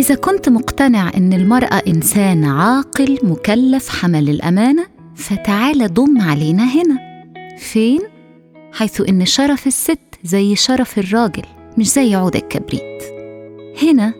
إذا 0.00 0.14
كنت 0.14 0.48
مقتنع 0.48 1.10
إن 1.16 1.32
المرأة 1.32 1.82
إنسان 1.88 2.44
عاقل 2.44 3.18
مكلف 3.22 3.88
حمل 3.88 4.28
الأمانة 4.28 4.86
فتعال 5.14 5.94
ضم 5.94 6.20
علينا 6.20 6.64
هنا. 6.64 7.24
فين؟ 7.58 8.00
حيث 8.72 9.00
إن 9.08 9.24
شرف 9.26 9.66
الست 9.66 9.98
زي 10.24 10.56
شرف 10.56 10.98
الراجل 10.98 11.42
مش 11.78 11.92
زي 11.92 12.14
عود 12.14 12.36
الكبريت. 12.36 13.02
هنا 13.82 14.14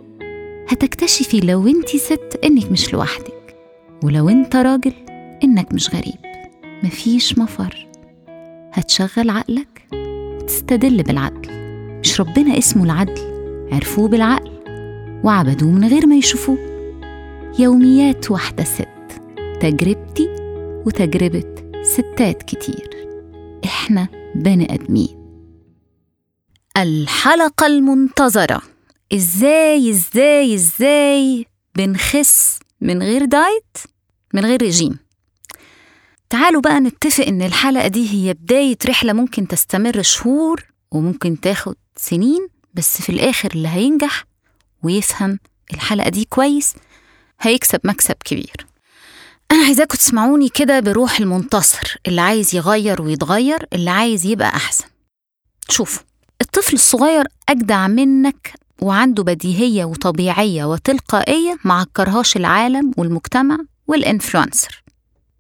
هتكتشفي 0.69 1.41
لو 1.41 1.67
أنت 1.69 1.89
ست 1.89 2.41
إنك 2.45 2.73
مش 2.73 2.93
لوحدك 2.93 3.57
ولو 4.05 4.29
أنت 4.29 4.57
راجل 4.57 4.93
إنك 5.45 5.73
مش 5.73 5.91
غريب. 5.95 6.19
مفيش 6.83 7.39
مفر. 7.39 7.87
هتشغل 8.73 9.31
عقلك 9.31 9.87
وتستدل 9.93 11.03
بالعدل. 11.03 11.51
مش 12.01 12.21
ربنا 12.21 12.59
اسمه 12.59 12.85
العدل 12.85 13.21
عرفوه 13.73 14.09
بالعقل. 14.09 14.54
وعبدوه 15.25 15.71
من 15.71 15.89
غير 15.89 16.07
ما 16.07 16.17
يشوفوه. 16.17 16.59
يوميات 17.59 18.31
واحدة 18.31 18.65
ست 18.65 18.89
تجربتي 19.61 20.29
وتجربة 20.87 21.55
ستات 21.83 22.43
كتير. 22.43 22.91
إحنا 23.65 24.09
بني 24.35 24.75
آدمين. 24.75 25.19
الحلقة 26.77 27.67
المنتظرة. 27.67 28.63
إزاي 29.15 29.91
إزاي 29.91 30.55
إزاي 30.55 31.47
بنخس 31.77 32.59
من 32.81 33.03
غير 33.03 33.25
دايت؟ 33.25 33.77
من 34.35 34.45
غير 34.45 34.63
رجيم. 34.63 34.99
تعالوا 36.31 36.61
بقى 36.61 36.81
نتفق 36.81 37.25
إن 37.27 37.43
الحلقة 37.43 37.89
دي 37.89 38.09
هي 38.11 38.35
بداية 38.35 38.79
رحلة 38.87 39.13
ممكن 39.13 39.49
تستمر 39.49 40.03
شهور 40.03 40.65
وممكن 40.91 41.41
تاخد 41.41 41.75
سنين 41.97 42.49
بس 42.75 43.03
في 43.03 43.11
الآخر 43.11 43.51
اللي 43.55 43.69
هينجح 43.69 44.25
ويفهم 44.85 45.39
الحلقة 45.75 46.09
دي 46.09 46.25
كويس 46.25 46.75
هيكسب 47.41 47.81
مكسب 47.85 48.15
كبير. 48.25 48.67
أنا 49.53 49.65
عايزاكم 49.65 49.97
تسمعوني 49.99 50.49
كده 50.49 50.81
بروح 50.81 51.19
المنتصر 51.21 51.97
اللي 52.07 52.21
عايز 52.21 52.55
يغير 52.55 53.03
ويتغير 53.03 53.67
اللي 53.73 53.91
عايز 53.91 54.27
يبقى 54.27 54.49
أحسن. 54.49 54.85
شوفوا 55.69 56.03
الطفل 56.41 56.73
الصغير 56.75 57.25
أجدع 57.49 57.87
منك 57.87 58.53
وعنده 58.83 59.23
بديهية 59.23 59.85
وطبيعية 59.85 60.65
وتلقائية 60.65 61.59
معكرهاش 61.65 62.37
العالم 62.37 62.93
والمجتمع 62.97 63.59
والإنفلونسر. 63.87 64.83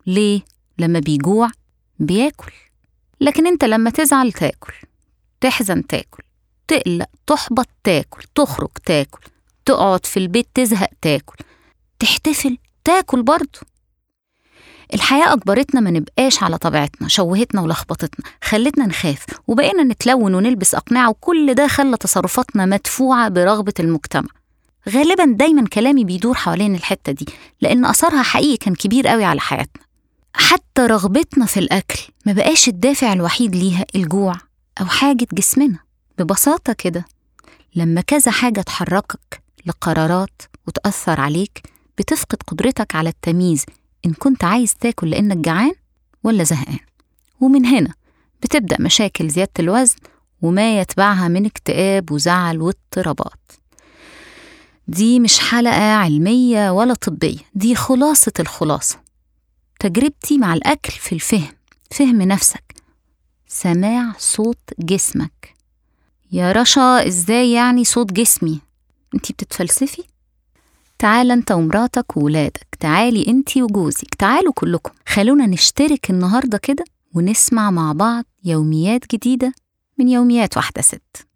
ليه؟ 0.06 0.40
لما 0.78 0.98
بيجوع 0.98 1.50
بياكل 1.98 2.52
لكن 3.20 3.46
أنت 3.46 3.64
لما 3.64 3.90
تزعل 3.90 4.32
تاكل 4.32 4.72
تحزن 5.40 5.86
تاكل 5.86 6.22
تقلق 6.68 7.06
تحبط 7.26 7.68
تاكل 7.84 8.22
تخرج 8.34 8.70
تاكل 8.86 9.20
تقعد 9.64 10.06
في 10.06 10.16
البيت 10.16 10.48
تزهق 10.54 10.90
تاكل. 11.02 11.36
تحتفل 11.98 12.58
تاكل 12.84 13.22
برضه 13.22 13.60
الحياة 14.94 15.32
أجبرتنا 15.32 15.80
ما 15.80 15.90
نبقاش 15.90 16.42
على 16.42 16.58
طبيعتنا 16.58 17.08
شوهتنا 17.08 17.60
ولخبطتنا 17.60 18.26
خلتنا 18.44 18.86
نخاف 18.86 19.24
وبقينا 19.48 19.82
نتلون 19.84 20.34
ونلبس 20.34 20.74
أقنعة 20.74 21.10
وكل 21.10 21.54
ده 21.54 21.66
خلى 21.68 21.96
تصرفاتنا 21.96 22.66
مدفوعة 22.66 23.28
برغبة 23.28 23.72
المجتمع. 23.80 24.28
غالبا 24.88 25.24
دايما 25.24 25.66
كلامي 25.68 26.04
بيدور 26.04 26.34
حوالين 26.34 26.74
الحتة 26.74 27.12
دي 27.12 27.26
لأن 27.60 27.84
أثرها 27.84 28.22
حقيقي 28.22 28.56
كان 28.56 28.74
كبير 28.74 29.06
قوي 29.08 29.24
على 29.24 29.40
حياتنا. 29.40 29.82
حتى 30.34 30.82
رغبتنا 30.82 31.46
في 31.46 31.60
الأكل 31.60 32.00
ما 32.26 32.32
بقاش 32.32 32.68
الدافع 32.68 33.12
الوحيد 33.12 33.56
ليها 33.56 33.84
الجوع 33.94 34.34
أو 34.80 34.86
حاجة 34.86 35.26
جسمنا 35.32 35.78
ببساطة 36.18 36.72
كده 36.72 37.04
لما 37.74 38.00
كذا 38.00 38.30
حاجة 38.32 38.60
تحركك 38.60 39.43
لقرارات 39.66 40.42
وتأثر 40.66 41.20
عليك 41.20 41.62
بتفقد 41.98 42.42
قدرتك 42.46 42.94
على 42.94 43.08
التمييز. 43.08 43.64
إن 44.06 44.12
كنت 44.12 44.44
عايز 44.44 44.74
تاكل 44.74 45.10
لأنك 45.10 45.36
جعان 45.36 45.72
ولا 46.24 46.44
زهقان. 46.44 46.78
ومن 47.40 47.66
هنا 47.66 47.94
بتبدأ 48.42 48.76
مشاكل 48.80 49.28
زيادة 49.28 49.52
الوزن 49.58 49.96
وما 50.42 50.80
يتبعها 50.80 51.28
من 51.28 51.46
اكتئاب 51.46 52.12
وزعل 52.12 52.60
واضطرابات. 52.60 53.52
دي 54.88 55.20
مش 55.20 55.38
حلقة 55.38 55.92
علمية 55.92 56.70
ولا 56.70 56.94
طبية 56.94 57.38
دي 57.54 57.74
خلاصة 57.74 58.32
الخلاصة. 58.40 59.00
تجربتي 59.80 60.38
مع 60.38 60.54
الأكل 60.54 60.92
في 60.92 61.14
الفهم 61.14 61.52
فهم 61.90 62.22
نفسك. 62.22 62.74
سماع 63.48 64.12
صوت 64.18 64.70
جسمك. 64.78 65.54
يا 66.32 66.52
رشا 66.52 67.06
إزاي 67.06 67.52
يعني 67.52 67.84
صوت 67.84 68.12
جسمي؟ 68.12 68.60
انتي 69.14 69.32
بتتفلسفي؟ 69.32 70.02
تعال 70.98 71.30
انت 71.30 71.52
ومراتك 71.52 72.16
وولادك 72.16 72.66
تعالي 72.80 73.26
انتي 73.28 73.62
وجوزك 73.62 74.14
تعالوا 74.14 74.52
كلكم. 74.52 74.90
خلونا 75.08 75.46
نشترك 75.46 76.10
النهارده 76.10 76.58
كده 76.58 76.84
ونسمع 77.14 77.70
مع 77.70 77.92
بعض 77.92 78.24
يوميات 78.44 79.14
جديدة 79.14 79.54
من 79.98 80.08
يوميات 80.08 80.56
واحدة 80.56 80.82
ست. 80.82 81.26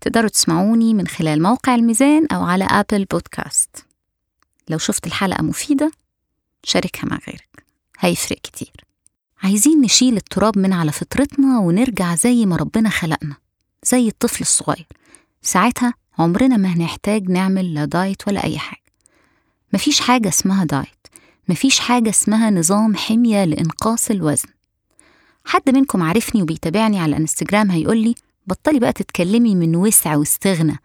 تقدروا 0.00 0.28
تسمعوني 0.28 0.94
من 0.94 1.06
خلال 1.06 1.42
موقع 1.42 1.74
الميزان 1.74 2.26
أو 2.26 2.42
على 2.42 2.64
أبل 2.64 3.04
بودكاست 3.04 3.76
لو 4.68 4.78
شفت 4.78 5.06
الحلقة 5.06 5.42
مفيدة 5.42 5.92
شاركها 6.64 7.06
مع 7.06 7.18
غيرك. 7.28 7.64
هيفرق 7.98 8.38
كتير. 8.38 8.84
عايزين 9.42 9.80
نشيل 9.80 10.16
التراب 10.16 10.58
من 10.58 10.72
على 10.72 10.92
فطرتنا 10.92 11.58
ونرجع 11.58 12.14
زي 12.14 12.46
ما 12.46 12.56
ربنا 12.56 12.88
خلقنا 12.88 13.36
زي 13.82 14.08
الطفل 14.08 14.40
الصغير. 14.40 14.86
ساعتها 15.42 15.94
عمرنا 16.18 16.56
ما 16.56 16.68
هنحتاج 16.74 17.30
نعمل 17.30 17.74
لا 17.74 17.84
diet 17.84 18.28
ولا 18.28 18.44
أي 18.44 18.58
حاجة. 18.58 18.82
مفيش 19.72 20.00
حاجة 20.00 20.28
اسمها 20.28 20.64
diet. 20.64 20.88
مفيش 21.48 21.80
حاجة 21.80 22.10
اسمها 22.10 22.50
نظام 22.50 22.96
حمية 22.96 23.44
لإنقاص 23.44 24.10
الوزن. 24.10 24.48
حد 25.44 25.70
منكم 25.70 26.02
عارفني 26.02 26.42
وبيتابعني 26.42 27.00
على 27.00 27.16
انستجرام 27.16 27.70
هيقولي 27.70 28.14
بطلي 28.46 28.78
بقى 28.78 28.92
تتكلمي 28.92 29.54
من 29.54 29.76
وسع 29.76 30.16
واستغنى. 30.16 30.76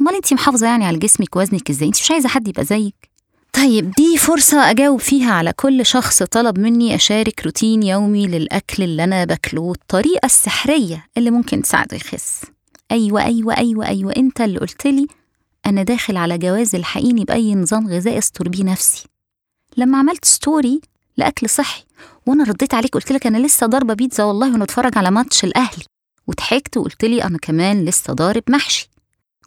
أمال 0.00 0.14
أنتي 0.14 0.34
محافظة 0.34 0.66
يعني 0.66 0.84
على 0.84 0.98
جسمك 0.98 1.36
وزنك 1.36 1.70
إزاي؟ 1.70 1.88
أنتي 1.88 2.00
مش 2.02 2.10
عايزة 2.10 2.28
حد 2.28 2.48
يبقى 2.48 2.64
زيك؟ 2.64 3.10
طيب 3.52 3.90
دي 3.90 4.16
فرصة 4.18 4.70
أجاوب 4.70 5.00
فيها 5.00 5.32
على 5.32 5.52
كل 5.52 5.86
شخص 5.86 6.22
طلب 6.22 6.58
مني 6.58 6.94
أشارك 6.94 7.44
روتين 7.44 7.82
يومي 7.82 8.26
للأكل 8.26 8.82
اللي 8.82 9.04
أنا 9.04 9.24
باكله 9.24 9.60
والطريقة 9.60 10.26
السحرية 10.26 11.06
اللي 11.16 11.30
ممكن 11.30 11.62
تساعده 11.62 11.96
يخس. 11.96 12.40
أيوة 12.92 13.24
أيوة 13.24 13.56
أيوة 13.56 13.86
أيوة. 13.86 14.14
أنت 14.16 14.40
اللي 14.40 14.58
قلتلي 14.58 15.06
أنا 15.66 15.82
داخل 15.82 16.16
على 16.16 16.38
جواز 16.38 16.74
الحقيني 16.74 17.24
بأي 17.24 17.54
نظام 17.54 17.88
غذائي 17.88 18.18
أستر 18.18 18.48
بيه 18.48 18.64
نفسي. 18.64 19.08
لما 19.76 19.98
عملت 19.98 20.24
story 20.24 20.80
لأكل 21.16 21.48
صحي 21.48 21.84
وأنا 22.26 22.44
رديت 22.44 22.74
عليك 22.74 22.94
قلت 22.94 23.12
لك 23.12 23.26
أنا 23.26 23.46
لسه 23.46 23.66
ضاربة 23.66 23.94
بيتزا 23.94 24.24
والله 24.24 24.52
وأنا 24.52 24.64
بتفرج 24.64 24.98
على 24.98 25.10
ماتش 25.10 25.44
الأهلي. 25.44 25.84
وضحكت 26.26 26.76
وقلت 26.76 27.04
لي 27.04 27.24
أنا 27.24 27.38
كمان 27.38 27.84
لسه 27.84 28.12
ضارب 28.12 28.42
محشي. 28.48 28.90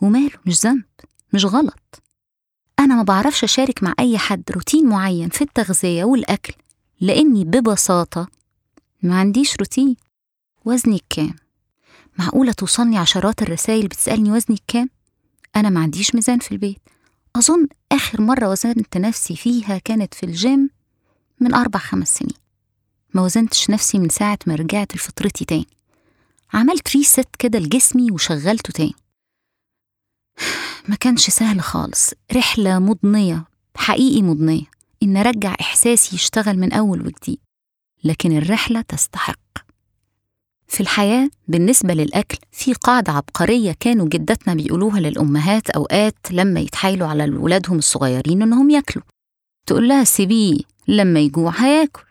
وماله 0.01 0.37
مش 0.45 0.59
ذنب 0.65 0.83
مش 1.33 1.45
غلط. 1.45 2.01
أنا 2.79 2.95
ما 2.95 3.03
بعرفش 3.03 3.43
أشارك 3.43 3.83
مع 3.83 3.93
أي 3.99 4.17
حد 4.17 4.43
روتين 4.51 4.85
معين 4.85 5.29
في 5.29 5.41
التغذية 5.41 6.03
والأكل 6.03 6.53
لأني 7.01 7.45
ببساطة 7.45 8.27
ما 9.03 9.19
عنديش 9.19 9.55
روتين. 9.57 9.95
وزنك 10.65 11.03
كام؟ 11.09 11.35
معقولة 12.19 12.51
توصلني 12.51 12.97
عشرات 12.97 13.41
الرسائل 13.41 13.87
بتسألني 13.87 14.31
وزنك 14.31 14.61
كام؟ 14.67 14.89
أنا 15.55 15.69
ما 15.69 15.79
عنديش 15.79 16.15
ميزان 16.15 16.39
في 16.39 16.51
البيت. 16.51 16.79
أظن 17.35 17.67
آخر 17.91 18.21
مرة 18.21 18.49
وزنت 18.49 18.97
نفسي 18.97 19.35
فيها 19.35 19.77
كانت 19.77 20.13
في 20.13 20.25
الجيم 20.25 20.69
من 21.39 21.53
أربع 21.53 21.79
خمس 21.79 22.17
سنين. 22.17 22.37
ما 23.13 23.21
وزنتش 23.21 23.69
نفسي 23.69 23.99
من 23.99 24.09
ساعة 24.09 24.39
ما 24.47 24.55
رجعت 24.55 24.95
لفطرتي 24.95 25.45
تاني. 25.45 25.67
عملت 26.53 26.95
ريست 26.95 27.27
كده 27.39 27.59
لجسمي 27.59 28.11
وشغلته 28.11 28.71
تاني. 28.73 28.93
ما 30.87 30.95
كانش 30.95 31.29
سهل 31.29 31.61
خالص. 31.61 32.13
رحلة 32.35 32.79
مضنية 32.79 33.45
حقيقي 33.75 34.21
مضنية. 34.21 34.63
إن 35.03 35.17
أرجع 35.17 35.55
إحساسي 35.61 36.15
يشتغل 36.15 36.59
من 36.59 36.73
أول 36.73 37.07
وجديد. 37.07 37.39
لكن 38.03 38.37
الرحلة 38.37 38.81
تستحق. 38.81 39.50
في 40.71 40.81
الحياة 40.81 41.29
بالنسبة 41.47 41.93
للأكل 41.93 42.37
في 42.51 42.73
قاعدة 42.73 43.11
عبقرية 43.11 43.75
كانوا 43.79 44.07
جداتنا 44.09 44.53
بيقولوها 44.53 44.99
للأمهات 44.99 45.69
أوقات 45.69 46.15
لما 46.31 46.59
يتحايلوا 46.59 47.07
على 47.07 47.29
ولادهم 47.29 47.77
الصغيرين 47.77 48.41
إنهم 48.41 48.69
ياكلوا. 48.69 49.03
تقول 49.67 49.87
لها 49.87 50.03
سيبيه 50.03 50.57
لما 50.87 51.19
يجوع 51.19 51.51
هياكل. 51.57 52.03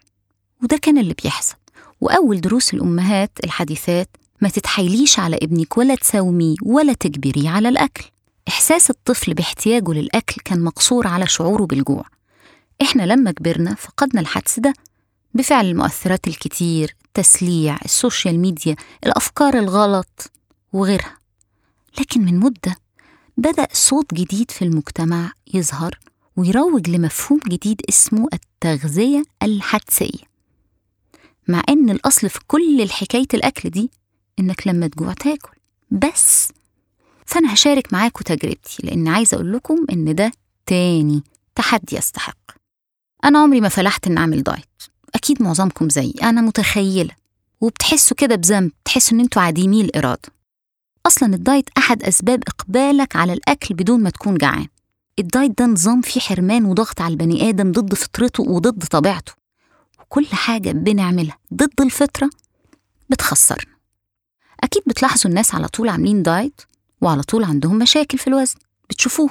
وده 0.63 0.77
كان 0.77 0.99
اللي 0.99 1.15
بيحصل. 1.23 1.55
وأول 2.01 2.41
دروس 2.41 2.75
الأمهات 2.75 3.31
الحديثات 3.45 4.09
ما 4.41 4.49
تتحايليش 4.49 5.19
على 5.19 5.37
ابنك 5.43 5.79
ولا 5.79 5.95
تساوميه 5.95 6.57
ولا 6.63 6.93
تجبريه 6.93 7.51
على 7.51 7.69
الأكل. 7.69 8.05
إحساس 8.49 8.91
الطفل 8.91 9.35
باحتياجه 9.35 9.93
للأكل 9.93 10.43
كان 10.45 10.61
مقصور 10.61 11.07
على 11.07 11.27
شعوره 11.27 11.65
بالجوع. 11.65 12.05
إحنا 12.83 13.03
لما 13.03 13.31
كبرنا 13.31 13.75
فقدنا 13.75 14.21
الحدس 14.21 14.61
ده 14.61 14.75
بفعل 15.35 15.67
المؤثرات 15.67 16.29
الكتير 16.29 16.97
التسليع 17.05 17.79
ال 17.85 17.93
social 17.93 18.39
media 18.39 18.77
الأفكار 19.07 19.59
الغلط 19.59 20.31
وغيرها. 20.73 21.19
لكن 22.01 22.25
من 22.25 22.39
مدة 22.39 22.77
بدأ 23.37 23.69
صوت 23.73 24.15
جديد 24.15 24.51
في 24.51 24.63
المجتمع 24.65 25.33
يظهر 25.55 25.99
ويروج 26.37 26.91
لمفهوم 26.91 27.41
جديد 27.49 27.81
اسمه 27.89 28.29
التغذية 28.33 29.23
الحدسية. 29.43 30.31
مع 31.49 31.63
إن 31.69 31.91
الأصل 31.91 32.29
في 32.31 32.39
كل 32.47 32.91
حكاية 32.91 33.27
الأكل 33.35 33.71
دي 33.71 33.91
إنك 34.39 34.67
لما 34.67 34.87
تجوع 34.87 35.13
تاكل. 35.13 35.57
بس 35.91 36.53
فأنا 37.27 37.55
هشارك 37.55 37.93
معاكم 37.93 38.25
تجربتي 38.25 38.87
لأن 38.87 39.09
عايزة 39.09 39.35
أقول 39.35 39.53
لكم 39.53 39.77
إن 39.93 40.15
ده 40.15 40.33
تاني 40.67 41.23
تحدي 41.55 41.97
يستحق. 41.97 42.37
أنا 43.25 43.39
عمري 43.39 43.61
ما 43.61 43.69
فلحت 43.69 44.07
إن 44.07 44.19
أعمل 44.19 44.43
diet. 44.43 44.65
أكيد 45.15 45.43
معظمكم 45.43 45.89
زيي 45.89 46.15
أنا 46.23 46.41
متخيلة. 46.41 47.15
وبتحسوا 47.61 48.17
كده 48.17 48.35
بذنب 48.35 48.73
تحسوا 48.85 49.17
إن 49.19 49.21
أنتوا 49.21 49.43
عديمي 49.43 49.81
الإرادة. 49.81 50.29
أصلا 51.07 51.35
ال 51.35 51.42
diet 51.42 51.69
أحد 51.79 52.03
أسباب 52.03 52.43
إقبالك 52.49 53.17
على 53.17 53.33
الأكل 53.33 53.75
بدون 53.75 54.03
ما 54.03 54.11
تكون 54.11 54.39
جعان. 54.39 54.67
ال 55.19 55.27
diet 55.27 55.59
ده 55.59 55.67
نظام 55.67 56.01
فيه 56.01 56.21
حرمان 56.21 56.65
وضغط 56.65 57.01
على 57.01 57.13
البني 57.13 57.49
آدم 57.49 57.73
ضد 57.73 57.95
فطرته 57.95 58.43
وضد 58.43 58.85
طبيعته. 58.85 59.33
وكل 60.01 60.27
حاجة 60.27 60.73
بنعملها 60.73 61.39
ضد 61.55 61.81
الفطرة 61.81 62.31
بتخسرنا. 63.11 63.75
أكيد 64.61 64.83
بتلاحظوا 64.87 65.31
الناس 65.31 65.55
على 65.55 65.69
طول 65.69 65.89
عاملين 65.89 66.23
diet 66.23 66.61
وعلى 67.01 67.23
طول 67.23 67.45
عندهم 67.45 67.79
مشاكل 67.79 68.19
في 68.19 68.27
الوزن. 68.27 68.57
بتشوفوه. 68.91 69.31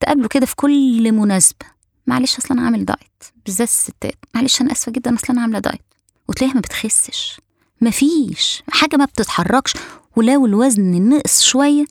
تقابلوا 0.00 0.28
كده 0.28 0.46
في 0.46 0.56
كل 0.56 1.12
مناسبة. 1.12 1.66
معلش 2.06 2.36
أصلا 2.38 2.52
أنا 2.52 2.62
عامل 2.66 2.84
diet 2.84 3.22
بالذات 3.46 3.68
الستات. 3.68 4.14
معلش 4.34 4.60
أنا 4.60 4.72
آسفة 4.72 4.92
جدا 4.92 5.14
أصلا 5.14 5.30
أنا 5.30 5.40
عاملة 5.42 5.58
diet. 5.58 5.80
وتلاقيها 6.28 6.54
ما 6.54 6.60
بتخسش. 6.60 7.40
مفيش. 7.80 8.62
حاجة 8.68 8.96
ما 8.96 9.04
بتتحركش. 9.04 9.72
ولو 10.16 10.46
الوزن 10.46 11.08
نقص 11.08 11.42
شوية 11.42 11.84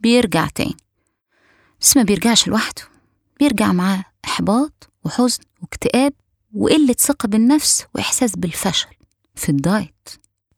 بيرجع 0.00 0.48
تاني. 0.54 0.76
بس 1.80 1.96
ما 1.96 2.02
بيرجعش 2.02 2.48
لوحده. 2.48 2.82
بيرجع 3.40 3.72
معاه 3.72 4.04
إحباط 4.24 4.90
وحزن 5.04 5.42
واكتئاب 5.62 6.12
وقلة 6.54 6.92
ثقة 6.98 7.26
بالنفس 7.26 7.84
وإحساس 7.94 8.36
بالفشل 8.36 8.88
في 9.34 9.48
ال 9.48 9.58
diet. 9.58 10.08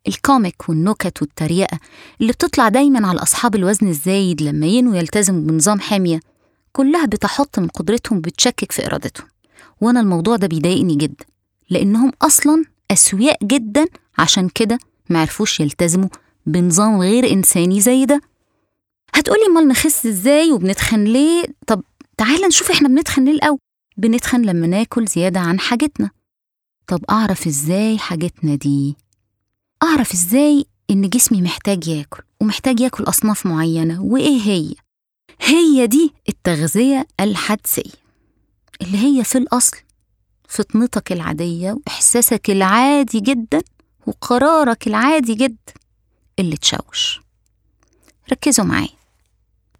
الكوميك 0.09 0.69
والنكت 0.69 1.23
والتريقة 1.23 1.79
اللي 2.21 2.33
بتطلع 2.33 2.69
دايما 2.69 3.09
على 3.09 3.23
أصحاب 3.23 3.55
الوزن 3.55 3.89
الزايد 3.89 4.43
لما 4.43 4.67
ينوا 4.67 4.97
يلتزموا 4.97 5.41
بنظام 5.41 5.81
حمية 5.81 6.21
كلها 6.73 7.07
بتحط 7.07 7.59
من 7.59 7.69
قدرتهم 7.69 8.19
وبتشكك 8.19 8.73
في 8.73 8.87
إرادتهم. 8.87 9.27
وأنا 9.81 10.01
الموضوع 10.01 10.37
ده 10.37 10.47
بيضايقني 10.47 10.95
جدا 10.95 11.25
لأنهم 11.71 12.13
أصلا 12.23 12.65
أسوياء 12.91 13.45
جدا 13.45 13.87
عشان 14.19 14.49
كده 14.49 14.79
معرفوش 15.11 15.61
يلتزموا 15.61 16.09
بنظام 16.47 17.01
غير 17.01 17.33
إنساني 17.33 17.81
زي 17.81 18.05
ده. 18.05 18.21
هتقولي 19.15 19.47
أمال 19.47 19.69
نخس 19.69 20.07
إزاي 20.07 20.53
وبنتخن 20.53 21.05
ليه؟ 21.05 21.45
طب 21.67 21.83
تعالى 22.17 22.47
نشوف 22.47 22.71
إحنا 22.71 22.89
بنتخن 22.89 23.25
ليه 23.25 23.33
الأول. 23.33 23.59
بنتخن 23.97 24.43
لما 24.43 24.67
ناكل 24.67 25.07
زيادة 25.07 25.41
عن 25.41 25.61
حاجتنا. 25.61 26.11
طب 26.87 27.05
أعرف 27.11 27.47
إزاي 27.47 27.99
حاجتنا 27.99 28.55
دي؟ 28.55 28.97
أعرف 29.83 30.13
إزاي 30.13 30.65
إن 30.91 31.09
جسمي 31.09 31.43
محتاج 31.43 31.89
ياكل 31.89 32.23
ومحتاج 32.41 32.81
ياكل 32.81 33.05
أصناف 33.05 33.47
معينة 33.47 34.03
وإيه 34.03 34.41
هي؟ 34.43 34.75
هي 35.41 35.87
دي 35.87 36.13
التغذية 36.29 37.07
الحدسية 37.21 37.93
اللي 38.83 38.99
هي 38.99 39.25
في 39.25 39.39
الأصل 39.39 39.77
فطنتك 40.49 41.13
العادية 41.13 41.73
وإحساسك 41.73 42.51
العادي 42.51 43.21
جدا 43.21 43.63
وقرارك 44.07 44.87
العادي 44.87 45.35
جدا 45.35 45.73
اللي 46.39 46.57
تشوش. 46.57 47.21
ركزوا 48.33 48.65
معايا. 48.65 48.89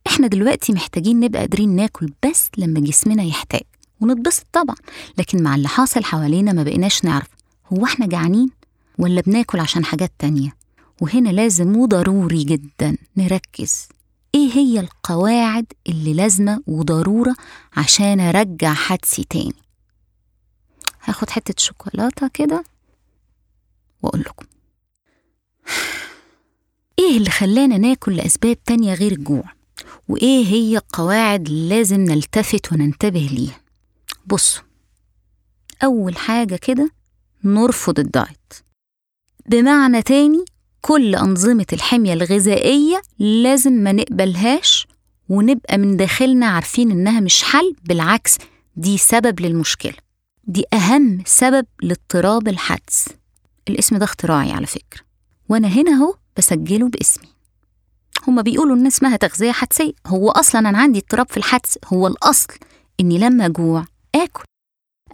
إحنا 0.07 0.27
دلوقتي 0.27 0.73
محتاجين 0.73 1.21
نبقى 1.21 1.41
قادرين 1.41 1.77
ناكل 1.77 2.13
بس 2.27 2.49
لما 2.59 2.81
جسمنا 2.81 3.23
يحتاج 3.23 3.61
ونتبسط 4.01 4.47
طبعا 4.53 4.77
لكن 5.19 5.43
مع 5.43 5.55
اللي 5.55 5.69
حاصل 5.69 6.05
حوالينا 6.05 6.53
ما 6.53 6.63
بقيناش 6.63 7.05
نعرف 7.05 7.27
هو 7.73 7.85
إحنا 7.85 8.07
جعانين 8.07 8.51
ولا 8.99 9.21
بناكل 9.21 9.61
عشان 9.61 9.85
حاجات 9.85 10.13
تانية. 10.19 10.55
وهنا 11.01 11.29
لازم 11.29 11.77
وضروري 11.77 12.45
جدا 12.45 12.97
نركز 13.17 13.89
إيه 14.39 14.53
هي 14.53 14.81
القواعد 14.81 15.67
اللي 15.89 16.15
لازمة 16.15 16.63
وضرورة 16.67 17.35
عشان 17.77 18.21
أرجع 18.21 18.75
حدسي 18.75 19.25
تاني؟ 19.25 19.63
هاخد 21.05 21.31
حتة 21.31 21.55
شوكولاتة 21.59 22.29
كده 22.35 22.65
وأقول 24.03 24.21
لكم. 24.21 24.47
إيه 26.99 27.17
اللي 27.17 27.31
خلانا 27.31 27.79
ناكل 27.79 28.17
لأسباب 28.17 28.65
تانية 28.65 28.95
غير 28.95 29.13
الجوع؟ 29.13 29.53
وإيه 30.09 30.47
هي 30.47 30.77
القواعد 30.77 31.47
اللي 31.49 31.69
لازم 31.69 32.01
نلتفت 32.01 32.73
وننتبه 32.73 33.29
ليها؟ 33.33 33.61
بصوا 34.27 34.63
أول 35.85 36.17
حاجة 36.17 36.57
كده 36.57 36.91
نرفض 37.45 37.99
الدايت. 37.99 38.53
بمعنى 39.47 40.03
تاني 40.03 40.45
كل 40.81 41.15
أنظمة 41.15 41.67
الحمية 41.73 42.13
الغذائية 42.13 43.03
لازم 43.19 43.73
ما 43.73 43.93
نقبلهاش 43.93 44.87
ونبقى 45.29 45.79
من 45.79 45.97
داخلنا 45.97 46.47
عارفين 46.47 46.91
إنها 46.91 47.21
مش 47.21 47.43
حل 47.43 47.75
بالعكس 47.85 48.37
دي 48.77 48.99
سبب 48.99 49.41
للمشكلة. 49.41 49.95
دي 50.45 50.65
أهم 50.73 51.23
سبب 51.27 51.67
لاضطراب 51.83 52.49
الحدس. 52.49 53.09
الاسم 53.69 53.97
ده 53.97 54.05
اختراعي 54.05 54.53
على 54.53 54.67
فكرة. 54.67 55.01
وأنا 55.49 55.69
هنا 55.69 55.91
أهو 55.93 56.15
بسجله 56.37 56.89
باسمي. 56.89 57.29
هما 58.29 58.43
بيقولوا 58.43 58.77
إن 58.77 58.87
اسمها 58.87 59.17
تغذية 59.17 59.53
حدسية. 59.53 59.93
هو 60.07 60.31
أصلا 60.31 60.69
أنا 60.69 60.79
عندي 60.79 60.99
اضطراب 60.99 61.29
في 61.31 61.37
الحدس. 61.37 61.79
هو 61.87 62.07
الأصل 62.07 62.49
إني 63.01 63.19
لما 63.19 63.47
أجوع 63.47 63.85
آكل. 64.15 64.45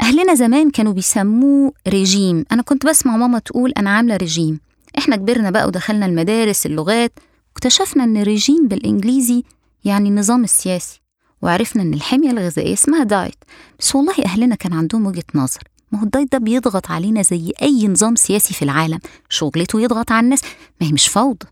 أهلنا 0.01 0.35
زمان 0.35 0.71
كانوا 0.71 0.93
بيسموه 0.93 1.73
ريجيم 1.89 2.45
أنا 2.53 2.63
كنت 2.63 2.87
بسمع 2.87 3.17
ماما 3.17 3.39
تقول 3.39 3.73
أنا 3.79 3.91
عاملة 3.91 4.17
ريجيم 4.17 4.61
إحنا 4.99 5.17
كبرنا 5.17 5.51
بقى 5.51 5.67
ودخلنا 5.67 6.07
المدارس 6.07 6.67
اللغات 6.67 7.13
واكتشفنا 7.49 8.05
إن 8.05 8.23
ريجيم 8.23 8.69
بالإنجليزي 8.69 9.43
يعني 9.85 10.09
النظام 10.09 10.45
السياسي 10.45 11.01
وعرفنا 11.43 11.83
إن 11.83 11.95
الحمية 11.95 12.31
الغذائية 12.31 12.73
اسمها 12.73 13.05
diet. 13.05 13.37
بس 13.79 13.95
والله 13.97 14.15
أهلنا 14.25 14.55
كان 14.55 14.73
عندهم 14.73 15.07
وجهة 15.07 15.25
نظر 15.35 15.61
ما 15.93 16.01
هو 16.01 16.05
ال 16.05 16.11
diet 16.11 16.33
ده 16.33 16.39
بيضغط 16.39 16.91
علينا 16.91 17.23
زي 17.23 17.53
أي 17.63 17.89
نظام 17.89 18.15
سياسي 18.15 18.55
في 18.55 18.63
العالم 18.63 18.99
شغلته 19.29 19.81
يضغط 19.81 20.13
على 20.13 20.25
الناس 20.25 20.41
ما 20.81 20.87
هي 20.87 20.93
مش 20.93 21.09
فوضى. 21.09 21.47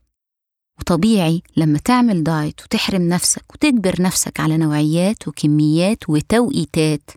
وطبيعي 0.81 1.43
لما 1.57 1.79
تعمل 1.79 2.23
diet 2.25 2.61
وتحرم 2.63 3.03
نفسك 3.09 3.45
وتجبر 3.55 4.03
نفسك 4.03 4.41
على 4.41 4.57
نوعيات 4.57 5.29
وكميات 5.29 6.09
وتوقيتات 6.09 7.11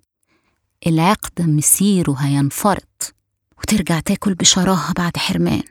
العقد 0.88 1.42
مصيره 1.42 2.16
هينفرط 2.20 3.14
وترجع 3.60 4.00
تاكل 4.00 4.34
بشراهة 4.34 4.94
بعد 4.94 5.18
حرمان. 5.18 5.64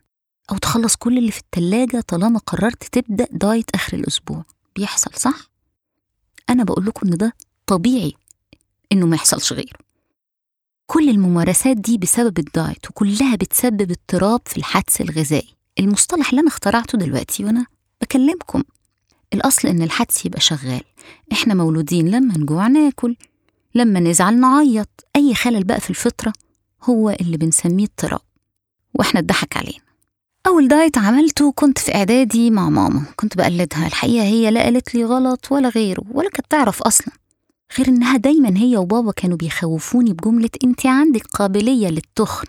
أو 0.51 0.57
تخلص 0.59 0.97
كل 0.97 1.19
اللي 1.19 1.31
في 1.31 1.41
التلاجة 1.41 2.01
طالما 2.01 2.39
قررت 2.39 2.85
تبدأ 2.85 3.29
diet 3.33 3.71
آخر 3.75 3.97
الأسبوع. 3.97 4.45
بيحصل 4.77 5.11
صح؟ 5.15 5.51
أنا 6.51 6.65
بقول 6.65 6.87
لكم 6.87 7.09
إن 7.09 7.17
ده 7.17 7.33
طبيعي 7.67 8.13
إنه 8.93 9.07
ما 9.07 9.17
يحصلش 9.17 9.53
غيره. 9.53 9.79
كل 10.87 11.09
الممارسات 11.09 11.77
دي 11.77 11.99
بسبب 11.99 12.39
الدايت 12.39 12.91
وكلها 12.91 13.37
بتسبب 13.37 13.91
اضطراب 13.91 14.41
في 14.47 14.57
الحدس 14.57 15.01
الغذائي. 15.01 15.55
المصطلح 15.79 16.29
اللي 16.29 16.41
أنا 16.41 16.49
اخترعته 16.49 16.99
دلوقتي 16.99 17.45
وأنا 17.45 17.67
بكلمكم. 18.01 18.63
الأصل 19.35 19.69
إن 19.69 19.83
الحدس 19.83 20.27
يبقى 20.27 20.41
شغال. 20.41 20.83
إحنا 21.33 21.55
مولودين 21.55 22.09
لما 22.09 22.39
نجوع 22.39 22.67
ناكل 22.67 23.17
لما 23.75 24.01
نزعل 24.01 24.41
نعيط. 24.41 24.89
أي 25.17 25.35
خلل 25.35 25.65
بقى 25.65 25.81
في 25.81 25.91
الفطرة 25.91 26.33
هو 26.83 27.11
اللي 27.11 27.37
بنسميه 27.37 27.85
اضطراب. 27.85 28.21
وإحنا 28.95 29.21
اتضحك 29.21 29.57
علينا. 29.57 29.84
أول 30.47 30.69
دايت 30.69 30.99
عملته 30.99 31.53
كنت 31.53 31.79
في 31.79 31.95
إعدادي 31.95 32.51
مع 32.51 32.69
ماما. 32.69 33.03
كنت 33.17 33.37
بقلدها. 33.37 33.87
الحقيقة 33.87 34.25
هي 34.25 34.51
لا 34.51 34.63
قالت 34.63 34.95
لي 34.95 35.05
غلط 35.05 35.53
ولا 35.53 35.69
غيره 35.69 36.05
ولا 36.11 36.31
كانت 36.31 36.47
تعرف 36.51 36.83
أصلا. 36.83 37.15
غير 37.79 37.89
إنها 37.89 38.17
دايما 38.17 38.57
هي 38.57 38.77
وبابا 38.77 39.13
كانوا 39.13 39.37
بيخوفوني 39.37 40.13
بجملة 40.13 40.51
أنت 40.65 40.87
عندك 40.87 41.27
قابلية 41.27 41.89
للتخن. 41.89 42.47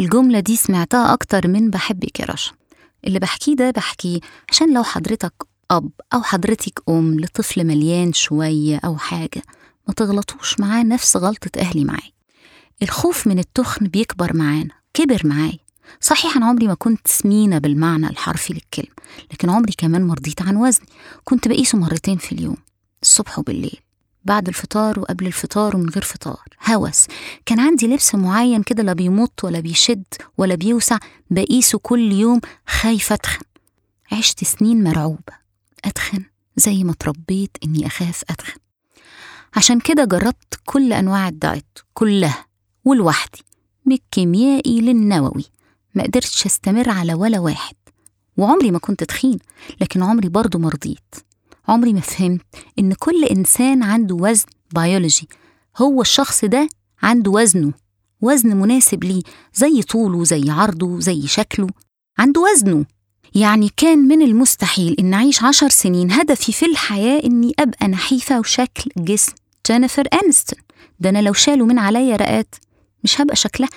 الجملة 0.00 0.40
دي 0.40 0.56
سمعتها 0.56 1.12
أكتر 1.12 1.48
من 1.48 1.70
بحبك 1.70 2.20
يا 2.20 2.24
رشا. 2.24 2.52
اللي 3.06 3.18
بحكيه 3.18 3.54
ده 3.54 3.70
بحكيه 3.70 4.20
عشان 4.50 4.74
لو 4.74 4.82
حضرتك 4.82 5.32
أب 5.70 5.90
أو 6.14 6.22
حضرتك 6.22 6.82
أم 6.88 7.20
لطفل 7.20 7.64
مليان 7.66 8.12
شوية 8.12 8.80
أو 8.84 8.96
حاجة 8.96 9.42
ما 9.88 9.94
تغلطوش 9.94 10.60
معاه 10.60 10.82
نفس 10.82 11.16
غلطة 11.16 11.60
أهلي 11.60 11.84
معاي 11.84 12.12
الخوف 12.82 13.26
من 13.26 13.38
التخن 13.38 13.86
بيكبر 13.86 14.36
معانا 14.36 14.74
كبر 14.94 15.20
معاي 15.24 15.58
صحيح 16.00 16.36
أنا 16.36 16.46
عمري 16.46 16.66
ما 16.66 16.74
كنت 16.74 17.08
سمينة 17.08 17.58
بالمعنى 17.58 18.06
الحرفي 18.06 18.52
للكلمة 18.52 18.96
لكن 19.32 19.50
عمري 19.50 19.72
كمان 19.78 20.06
مرضيت 20.06 20.42
عن 20.42 20.56
وزني. 20.56 20.86
كنت 21.24 21.48
بقيسه 21.48 21.78
مرتين 21.78 22.18
في 22.18 22.32
اليوم 22.32 22.56
الصبح 23.02 23.38
وبالليل 23.38 23.80
بعد 24.24 24.48
الفطار 24.48 25.00
وقبل 25.00 25.26
الفطار 25.26 25.76
ومن 25.76 25.88
غير 25.88 26.04
فطار. 26.04 26.44
هوس 26.66 27.06
كان 27.46 27.60
عندي 27.60 27.86
لبس 27.86 28.14
معين 28.14 28.62
كده 28.62 28.82
لا 28.82 28.92
بيمط 28.92 29.44
ولا 29.44 29.60
بيشد 29.60 30.04
ولا 30.38 30.54
بيوسع 30.54 30.98
بقيسه 31.30 31.78
كل 31.78 32.12
يوم 32.12 32.40
خايفة 32.66 33.14
أتخن. 33.14 33.44
عشت 34.12 34.44
سنين 34.44 34.84
مرعوبة 34.84 35.32
أتخن 35.84 36.24
زي 36.56 36.84
ما 36.84 36.92
اتربيت 36.92 37.56
إني 37.64 37.86
أخاف 37.86 38.22
أتخن. 38.30 38.58
عشان 39.56 39.80
كده 39.80 40.04
جربت 40.04 40.60
كل 40.64 40.92
أنواع 40.92 41.28
الدايت 41.28 41.78
كلها 41.94 42.46
ولوحدي 42.84 43.42
من 43.86 43.92
الكيميائي 43.92 44.80
للنووي. 44.80 45.44
ما 45.98 46.04
قدرتش 46.04 46.46
أستمر 46.46 46.88
على 46.88 47.14
ولا 47.14 47.38
واحد 47.38 47.74
وعمري 48.36 48.70
ما 48.70 48.78
كنت 48.78 49.04
تخين 49.04 49.38
لكن 49.80 50.02
عمري 50.02 50.28
برضو 50.28 50.58
مرضيت. 50.58 51.14
عمري 51.68 51.92
ما 51.92 52.00
فهمت 52.00 52.40
إن 52.78 52.92
كل 52.92 53.24
إنسان 53.24 53.82
عنده 53.82 54.14
وزن 54.14 54.46
بيولوجي 54.74 55.28
هو 55.76 56.00
الشخص 56.00 56.44
ده 56.44 56.68
عنده 57.02 57.30
وزنه 57.30 57.72
وزن 58.20 58.56
مناسب 58.56 59.04
ليه 59.04 59.22
زي 59.54 59.82
طوله 59.82 60.24
زي 60.24 60.50
عرضه 60.50 61.00
زي 61.00 61.26
شكله 61.26 61.66
عنده 62.18 62.40
وزنه. 62.40 62.84
يعني 63.34 63.70
كان 63.76 63.98
من 63.98 64.22
المستحيل 64.22 64.96
إن 65.00 65.14
أعيش 65.14 65.42
عشر 65.44 65.68
سنين 65.68 66.12
هدفي 66.12 66.52
في 66.52 66.66
الحياة 66.66 67.24
إني 67.24 67.52
أبقى 67.58 67.88
نحيفة 67.88 68.38
وشكل 68.40 68.90
جسم 68.98 69.32
جينيفر 69.66 70.08
أنستون 70.24 70.58
ده 71.00 71.10
أنا 71.10 71.18
لو 71.22 71.32
شالوا 71.32 71.66
من 71.66 71.78
عليا 71.78 72.16
رقات 72.16 72.54
مش 73.04 73.20
هبقى 73.20 73.36
شكلها. 73.36 73.68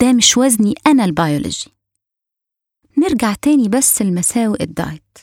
ده 0.00 0.12
مش 0.12 0.36
وزني 0.38 0.74
أنا 0.86 1.04
البيولوجي. 1.04 1.66
نرجع 2.98 3.34
تاني 3.34 3.68
بس 3.68 4.02
لمساوئ 4.02 4.62
الدايت. 4.62 5.18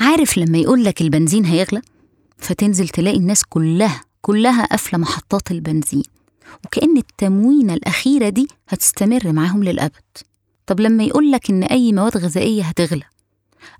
عارف 0.00 0.38
لما 0.38 0.58
يقولك 0.58 1.00
البنزين 1.00 1.44
هيغلى؟ 1.44 1.82
فتنزل 2.38 2.88
تلاقي 2.88 3.16
الناس 3.16 3.44
كلها 3.44 4.00
كلها 4.20 4.66
قافلة 4.66 4.98
محطات 4.98 5.50
البنزين. 5.50 6.02
وكأن 6.64 6.96
التموينة 6.96 7.74
الأخيرة 7.74 8.28
دي 8.28 8.48
هتستمر 8.68 9.32
معاهم 9.32 9.64
للأبد. 9.64 10.18
طب 10.66 10.80
لما 10.80 11.04
يقولك 11.04 11.50
إن 11.50 11.62
أي 11.62 11.92
مواد 11.92 12.16
غذائية 12.16 12.62
هتغلى 12.62 13.04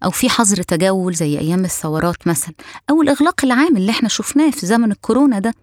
أو 0.05 0.11
في 0.11 0.29
حظر 0.31 0.63
تجول 0.63 1.15
زي 1.15 1.39
أيام 1.39 1.65
الثورات 1.65 2.27
مثلا 2.29 2.55
أو 2.91 3.03
الإغلاق 3.03 3.45
العام 3.45 3.77
اللي 3.77 3.91
إحنا 3.91 4.09
شفناه 4.09 4.51
في 4.51 4.67
زمن 4.67 4.93
الكورونا 4.93 5.39
ده 5.39 5.55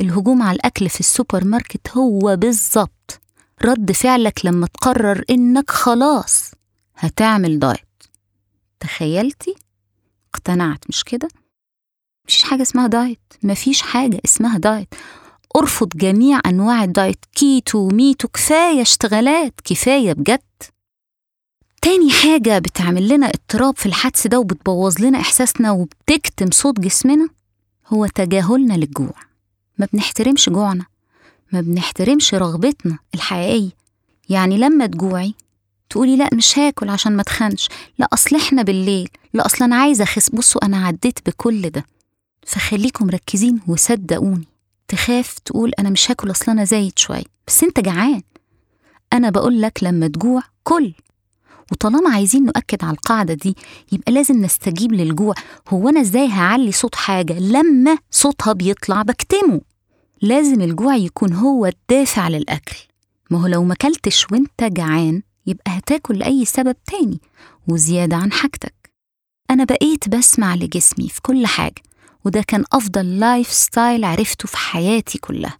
الهجوم 0.00 0.42
على 0.42 0.56
الأكل 0.56 0.88
في 0.88 1.00
السوبر 1.00 1.44
ماركت 1.44 1.88
هو 1.96 2.36
بالظبط 2.36 3.20
رد 3.64 3.92
فعلك 3.92 4.40
لما 4.46 4.66
تقرر 4.66 5.24
إنك 5.30 5.70
خلاص 5.70 6.50
هتعمل 6.96 7.58
دايت. 7.58 7.80
تخيلتي؟ 8.80 9.54
اقتنعت 10.34 10.84
مش 10.88 11.04
كده؟ 11.04 11.28
مفيش 12.24 12.42
حاجة 12.42 12.62
اسمها 12.62 12.86
دايت. 12.86 13.18
مفيش 13.42 13.82
حاجة 13.82 14.20
اسمها 14.24 14.58
دايت. 14.58 14.88
ارفض 15.56 15.88
جميع 15.88 16.40
أنواع 16.46 16.84
الدايت. 16.84 17.24
كيتو 17.34 17.88
ميتو 17.88 18.28
كفاية 18.28 18.82
اشتغالات. 18.82 19.54
كفاية 19.64 20.12
بجد. 20.12 20.40
تاني 21.82 22.10
حاجة 22.12 22.58
بتعمل 22.58 23.08
لنا 23.08 23.26
اضطراب 23.26 23.76
في 23.76 23.86
الحدس 23.86 24.26
ده 24.26 24.38
وبتبوظ 24.38 25.00
لنا 25.00 25.20
إحساسنا 25.20 25.70
وبتكتم 25.70 26.50
صوت 26.50 26.80
جسمنا 26.80 27.28
هو 27.86 28.06
تجاهلنا 28.06 28.74
للجوع. 28.74 29.14
ما 29.78 29.88
بنحترمش 29.92 30.48
جوعنا. 30.50 30.86
ما 31.52 31.60
بنحترمش 31.60 32.34
رغبتنا 32.34 32.98
الحقيقية. 33.14 33.70
يعني 34.28 34.58
لما 34.58 34.86
تجوعي 34.86 35.34
تقولي 35.90 36.16
لا 36.16 36.28
مش 36.34 36.58
هاكل 36.58 36.88
عشان 36.88 37.16
ما 37.16 37.22
تخنش 37.22 37.68
لا 37.98 38.08
أصل 38.12 38.36
إحنا 38.36 38.62
بالليل 38.62 39.08
لا 39.34 39.46
أصل 39.46 39.64
أنا 39.64 39.76
عايزة 39.76 40.04
أخس. 40.04 40.30
بصوا 40.30 40.64
أنا 40.64 40.86
عديت 40.86 41.18
بكل 41.26 41.70
ده. 41.70 41.86
فخليكم 42.46 43.06
مركزين 43.06 43.60
وصدقوني. 43.68 44.46
تخاف 44.88 45.38
تقول 45.38 45.72
أنا 45.78 45.90
مش 45.90 46.10
هاكل 46.10 46.30
أصل 46.30 46.50
أنا 46.52 46.64
زايد 46.64 46.98
شوية. 46.98 47.24
بس 47.46 47.62
أنت 47.64 47.80
جعان. 47.80 48.22
أنا 49.12 49.30
بقول 49.30 49.62
لك 49.62 49.78
لما 49.82 50.06
تجوع 50.08 50.42
كل. 50.62 50.92
وطالما 51.72 52.10
عايزين 52.14 52.44
نؤكد 52.44 52.84
على 52.84 52.92
القاعدة 52.92 53.34
دي 53.34 53.56
يبقى 53.92 54.12
لازم 54.12 54.42
نستجيب 54.42 54.92
للجوع. 54.92 55.34
هو 55.68 55.88
أنا 55.88 56.00
إزاي 56.00 56.28
هعلي 56.28 56.72
صوت 56.72 56.94
حاجة؟ 56.94 57.38
لما 57.38 57.98
صوتها 58.10 58.52
بيطلع 58.52 59.02
بكتمه. 59.02 59.60
لازم 60.26 60.60
الجوع 60.60 60.96
يكون 60.96 61.32
هو 61.32 61.66
الدافع 61.66 62.28
للأكل. 62.28 62.76
ما 63.30 63.42
هو 63.42 63.46
لو 63.46 63.64
ما 63.64 63.74
كلتش 63.74 64.26
وانت 64.32 64.64
جعان 64.64 65.22
يبقى 65.46 65.78
هتاكل 65.78 66.18
لأي 66.18 66.44
سبب 66.44 66.76
تاني 66.86 67.20
وزيادة 67.68 68.16
عن 68.16 68.32
حاجتك. 68.32 68.74
أنا 69.50 69.64
بقيت 69.64 70.08
بسمع 70.08 70.54
لجسمي 70.54 71.08
في 71.08 71.22
كل 71.22 71.46
حاجة 71.46 71.82
وده 72.24 72.42
كان 72.42 72.64
أفضل 72.72 73.18
lifestyle 73.20 74.04
عرفته 74.04 74.48
في 74.48 74.56
حياتي 74.56 75.18
كلها. 75.18 75.56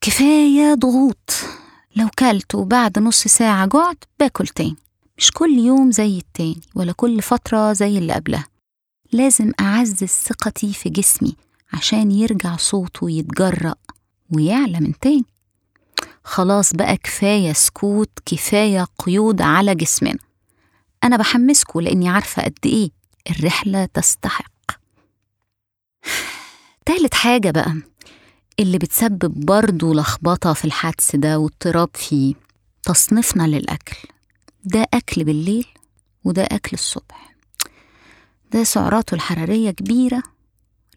كفاية 0.00 0.74
ضغوط. 0.74 1.30
لو 1.96 2.08
كلت 2.18 2.54
وبعد 2.54 2.98
نص 2.98 3.22
ساعة 3.26 3.66
جعت 3.66 4.04
باكل 4.20 4.46
تاني. 4.46 4.76
مش 5.18 5.30
كل 5.30 5.58
يوم 5.58 5.90
زي 5.90 6.18
التاني 6.18 6.60
ولا 6.74 6.92
كل 6.92 7.22
فترة 7.22 7.72
زي 7.72 7.98
اللي 7.98 8.12
قبلها. 8.12 8.46
لازم 9.12 9.52
أعزز 9.60 10.04
ثقتي 10.08 10.72
في 10.72 10.88
جسمي 10.88 11.36
عشان 11.72 12.10
يرجع 12.10 12.56
صوته 12.56 13.10
يتجرأ. 13.10 13.74
ويعلى 14.34 14.80
من 14.80 14.98
تاني. 14.98 15.24
خلاص 16.24 16.72
بقى 16.74 16.96
كفاية 16.96 17.52
سكوت 17.52 18.10
كفاية 18.26 18.86
قيود 18.98 19.42
على 19.42 19.74
جسمنا. 19.74 20.18
أنا 21.04 21.16
بحمسكوا 21.16 21.82
لأني 21.82 22.08
عارفة 22.08 22.42
قد 22.42 22.58
إيه 22.66 22.90
الرحلة 23.30 23.84
تستحق. 23.84 24.52
تالت 26.86 27.14
حاجة 27.14 27.50
بقى 27.50 27.74
اللي 28.60 28.78
بتسبب 28.78 29.46
برضه 29.46 29.94
لخبطة 29.94 30.52
في 30.52 30.64
الحدس 30.64 31.16
ده 31.16 31.38
واضطراب 31.38 31.90
فيه 31.94 32.34
تصنيفنا 32.82 33.42
للأكل. 33.46 33.96
ده 34.64 34.86
أكل 34.94 35.24
بالليل 35.24 35.66
وده 36.24 36.42
أكل 36.42 36.70
الصبح. 36.72 37.34
ده 38.52 38.64
سعراته 38.64 39.14
الحرارية 39.14 39.70
كبيرة. 39.70 40.22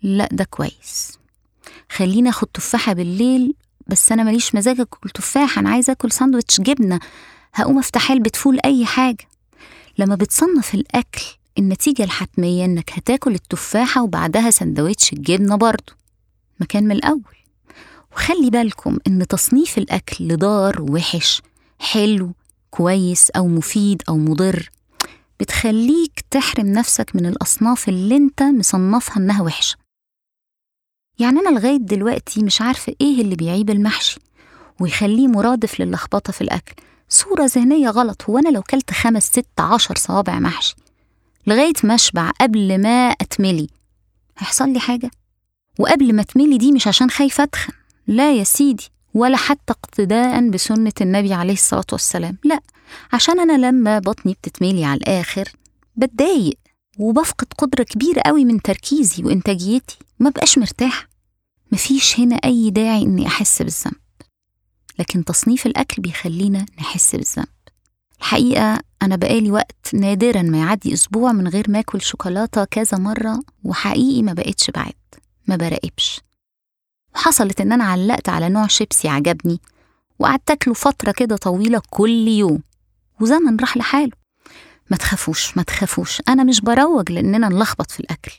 لا 0.02 0.30
ده 0.32 0.44
كويس. 0.44 1.20
خليني 1.90 2.30
آخد 2.30 2.48
تفاحة 2.48 2.94
بالليل 2.94 3.54
بس 3.88 4.12
أنا 4.12 4.24
ماليش 4.24 4.56
مزاج 4.56 4.80
أكل 4.80 5.10
تفاحة 5.10 5.60
أنا 5.60 5.70
عايزة 5.70 5.94
أكل 5.94 6.12
ساندوتش 6.12 6.62
جبنة. 6.62 7.00
هقوم 7.54 7.78
أفتح 7.80 8.12
علبة 8.12 8.32
فول 8.36 8.60
أي 8.66 8.86
حاجة. 8.86 9.28
لما 9.98 10.16
بتصنف 10.16 10.74
الأكل 10.74 11.22
النتيجة 11.58 12.04
الحتمية 12.04 12.66
إنك 12.66 12.92
هتاكل 12.94 13.34
التفاحة 13.34 14.04
وبعدها 14.04 14.50
سندوتش 14.52 15.14
الجبنة 15.14 15.56
برضه 15.56 15.94
مكان 16.60 16.84
من 16.84 16.92
الأول. 16.92 17.36
وخلي 18.14 18.50
بالكم 18.50 18.98
إن 19.08 19.28
تصنيف 19.28 19.78
الأكل 19.78 20.28
لضار 20.28 20.82
ووحش 20.82 21.42
حلو 21.80 22.32
كويس 22.70 23.30
أو 23.30 23.48
مفيد 23.48 24.02
أو 24.10 24.18
مضر 24.18 24.70
بتخليك 25.40 26.24
تحرم 26.32 26.66
نفسك 26.68 27.16
من 27.16 27.26
الأصناف 27.26 27.90
اللي 27.90 28.16
أنت 28.18 28.44
مصنفها 28.44 29.18
إنها 29.18 29.42
وحشة. 29.42 29.81
يعني 31.22 31.40
أنا 31.40 31.60
لغاية 31.60 31.78
دلوقتي 31.78 32.44
مش 32.44 32.62
عارفة 32.62 32.94
إيه 33.02 33.22
اللي 33.22 33.36
بيعيب 33.36 33.70
المحشي 33.70 34.20
ويخليه 34.80 35.28
مرادف 35.28 35.80
للخبطة 35.82 36.34
في 36.34 36.42
الأكل. 36.42 36.74
صورة 37.10 37.46
ذهنية 37.46 37.90
غلط 37.90 38.24
هو 38.30 38.38
أنا 38.38 38.50
لو 38.50 38.62
كلت 38.62 38.92
خمس 38.92 39.24
ست 39.28 39.60
عشر 39.60 39.96
صوابع 39.98 40.40
محشي 40.40 40.76
لغاية 41.48 41.74
ما 41.84 41.96
أشبع 41.96 42.30
قبل 42.42 42.82
ما 42.82 43.10
أتملي 43.10 43.68
هيحصل 44.38 44.70
لي 44.70 44.80
حاجة؟ 44.80 45.12
وقبل 45.80 46.16
ما 46.16 46.22
أتملي 46.22 46.58
دي 46.58 46.72
مش 46.72 46.88
عشان 46.88 47.10
خايفة 47.10 47.44
أتخن 47.44 47.74
لا 48.08 48.34
يا 48.36 48.44
سيدي 48.44 48.84
ولا 49.14 49.38
حتى 49.38 49.74
اقتداء 49.74 50.50
بسنة 50.50 50.92
النبي 51.02 51.34
عليه 51.34 51.54
الصلاة 51.54 51.86
والسلام 51.92 52.38
لا 52.44 52.60
عشان 53.14 53.40
أنا 53.40 53.68
لما 53.68 54.00
بطني 54.00 54.34
بتتملي 54.34 54.86
على 54.86 54.98
الآخر 54.98 55.50
بتضايق 55.96 56.58
وبفقد 57.00 57.48
قدرة 57.58 57.84
كبيرة 57.84 58.22
قوي 58.22 58.46
من 58.46 58.62
تركيزي 58.62 59.24
وإنتاجيتي 59.24 59.98
ما 60.20 60.30
بقاش 60.30 60.58
مرتاحة. 60.58 61.11
مفيش 61.72 62.20
هنا 62.20 62.36
أي 62.36 62.70
داعي 62.70 63.02
إني 63.02 63.28
أحس 63.28 63.62
بالذنب. 63.62 63.96
لكن 65.00 65.26
تصنيف 65.26 65.66
الأكل 65.66 66.02
بيخلينا 66.02 66.66
نحس 66.80 67.16
بالذنب. 67.16 67.48
الحقيقة 68.20 68.80
أنا 69.02 69.16
بقالي 69.16 69.52
وقت 69.52 69.94
نادرا 69.94 70.42
ما 70.42 70.58
يعدي 70.58 70.94
أسبوع 70.94 71.32
من 71.32 71.48
غير 71.48 71.70
ما 71.70 71.80
أكل 71.80 72.02
شوكولاتة 72.02 72.64
كذا 72.64 72.98
مرة 72.98 73.40
وحقيقي 73.64 74.24
ما 74.24 74.34
بقتش 74.34 74.70
بعد 74.72 74.94
ما 75.48 75.56
براقبش. 75.56 76.22
وحصلت 77.16 77.62
إن 77.62 77.72
أنا 77.72 77.84
علقت 77.84 78.30
على 78.30 78.50
نوع 78.50 78.68
شيبسي 78.68 79.08
عجبني 79.08 79.60
وقعدت 80.20 80.52
أكله 80.52 80.74
فترة 80.74 81.12
كده 81.12 81.38
طويلة 81.38 81.82
كل 81.90 82.28
يوم 82.28 82.64
وزمن 83.20 83.58
راح 83.60 83.78
لحاله. 83.78 84.12
ما 84.92 84.98
تخافوش 84.98 85.58
ما 85.58 85.64
تخافوش 85.64 86.22
أنا 86.30 86.44
مش 86.44 86.62
بروج 86.62 87.12
لأننا 87.12 87.50
نلخبط 87.50 87.92
في 87.92 88.00
الأكل. 88.00 88.32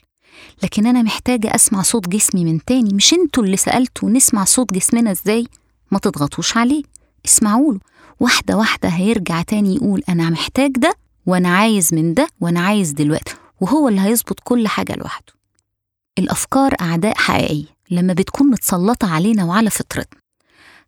لكن 0.63 0.85
أنا 0.85 1.01
محتاجة 1.01 1.55
أسمع 1.55 1.81
صوت 1.81 2.09
جسمي 2.09 2.45
من 2.45 2.65
تاني. 2.65 2.93
مش 2.93 3.13
أنتوا 3.13 3.43
اللي 3.43 3.57
سألتوا 3.57 4.09
نسمع 4.09 4.43
صوت 4.43 4.73
جسمنا 4.73 5.11
إزاي؟ 5.11 5.47
ما 5.91 5.99
تضغطوش 5.99 6.57
عليه. 6.57 6.83
اسمعوا 7.25 7.73
له. 7.73 7.79
واحدة 8.19 8.57
واحدة 8.57 8.89
هيرجع 8.89 9.41
تاني 9.41 9.75
يقول 9.75 10.03
أنا 10.09 10.29
محتاج 10.29 10.71
ده 10.71 10.93
وأنا 11.25 11.49
عايز 11.49 11.93
من 11.93 12.13
ده 12.13 12.27
وأنا 12.41 12.59
عايز 12.59 12.91
دلوقتي. 12.91 13.33
وهو 13.61 13.87
اللي 13.87 14.01
هيظبط 14.01 14.39
كل 14.43 14.67
حاجة 14.67 14.95
لوحده. 14.95 15.33
الأفكار 16.19 16.75
أعداء 16.81 17.17
حقيقية 17.17 17.65
لما 17.91 18.13
بتكون 18.13 18.47
متسلطة 18.47 19.13
علينا 19.13 19.45
وعلى 19.45 19.69
فطرتنا. 19.69 20.19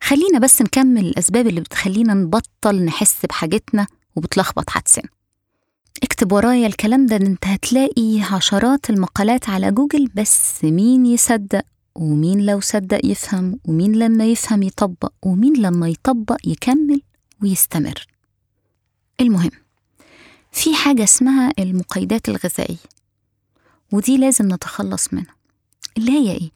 خلينا 0.03 0.39
بس 0.39 0.61
نكمل 0.61 1.05
الأسباب 1.05 1.47
اللي 1.47 1.61
بتخلينا 1.61 2.13
نبطل 2.13 2.85
نحس 2.85 3.25
بحاجتنا 3.25 3.87
وبتلخبط 4.15 4.69
حدسنا 4.69 5.09
اكتب 6.03 6.31
ورايا 6.31 6.67
الكلام 6.67 7.05
ده 7.05 7.15
انت 7.15 7.45
هتلاقي 7.45 8.21
عشرات 8.31 8.89
المقالات 8.89 9.49
على 9.49 9.71
جوجل 9.71 10.07
بس 10.15 10.63
مين 10.63 11.05
يصدق؟ 11.05 11.61
ومين 11.95 12.45
لو 12.45 12.59
صدق 12.59 13.05
يفهم؟ 13.05 13.59
ومين 13.65 13.91
لما 13.91 14.25
يفهم 14.25 14.63
يطبق؟ 14.63 15.11
ومين 15.23 15.53
لما 15.57 15.89
يطبق 15.89 16.37
يكمل 16.45 17.01
ويستمر. 17.41 18.05
المهم 19.21 19.51
في 20.51 20.75
حاجة 20.75 21.03
اسمها 21.03 21.51
المقيدات 21.59 22.29
الغذائية 22.29 22.77
ودي 23.91 24.17
لازم 24.17 24.53
نتخلص 24.53 25.13
منها. 25.13 25.35
اللي 25.97 26.11
هي 26.11 26.31
إيه؟ 26.31 26.49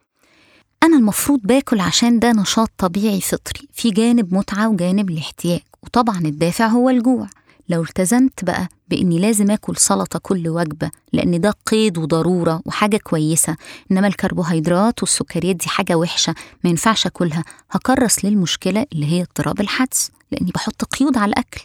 أنا 0.84 0.98
المفروض 0.98 1.40
باكل 1.44 1.80
عشان 1.80 2.20
ده 2.20 2.32
نشاط 2.32 2.72
طبيعي 2.78 3.22
فطري 3.22 3.68
في 3.74 3.92
جانب 3.92 4.34
متعة 4.34 4.70
وجانب 4.70 5.10
الاحتياج 5.10 5.62
وطبعا 5.84 6.20
الدافع 6.20 6.68
هو 6.68 6.90
الجوع. 6.90 7.28
لو 7.70 7.84
التزمت 7.84 8.44
بقى 8.46 8.68
بإني 8.90 9.20
لازم 9.20 9.52
آكل 9.52 9.78
سلطة 9.78 10.20
كل 10.20 10.48
وجبة 10.50 10.92
لأن 11.14 11.42
ده 11.42 11.54
قيد 11.66 11.98
وضرورة 11.98 12.62
وحاجة 12.66 12.98
كويسة. 12.98 13.56
إنما 13.92 14.08
الكربوهيدرات 14.08 15.04
والسكريات 15.04 15.56
دي 15.56 15.70
حاجة 15.70 15.96
وحشة 15.96 16.36
ما 16.64 16.70
ينفعش 16.70 17.06
أكلها. 17.06 17.44
هكرس 17.72 18.26
للمشكلة 18.26 18.86
اللي 18.94 19.06
هي 19.12 19.22
اضطراب 19.22 19.62
الحدس؟ 19.62 20.12
لأني 20.32 20.52
بحط 20.52 20.84
قيود 20.84 21.18
على 21.18 21.30
الأكل. 21.30 21.62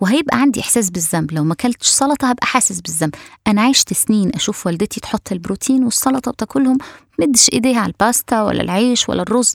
وهيبقى 0.00 0.40
عندي 0.40 0.60
إحساس 0.60 0.90
بالذنب 0.90 1.32
لو 1.32 1.44
ما 1.44 1.52
أكلتش 1.52 1.86
سلطة 1.88 2.30
هبقى 2.30 2.46
حاسس 2.46 2.80
بالذنب. 2.80 3.14
أنا 3.46 3.62
عشت 3.62 3.92
سنين 3.92 4.30
أشوف 4.34 4.66
والدتي 4.66 5.00
تحط 5.00 5.32
البروتين 5.32 5.84
والسلطة 5.84 6.30
بتاكلهم 6.30 6.78
مدش 7.22 7.50
إيديها 7.52 7.80
على 7.80 7.86
الباستا 7.92 8.42
ولا 8.42 8.62
العيش 8.62 9.08
ولا 9.08 9.22
الرز. 9.22 9.54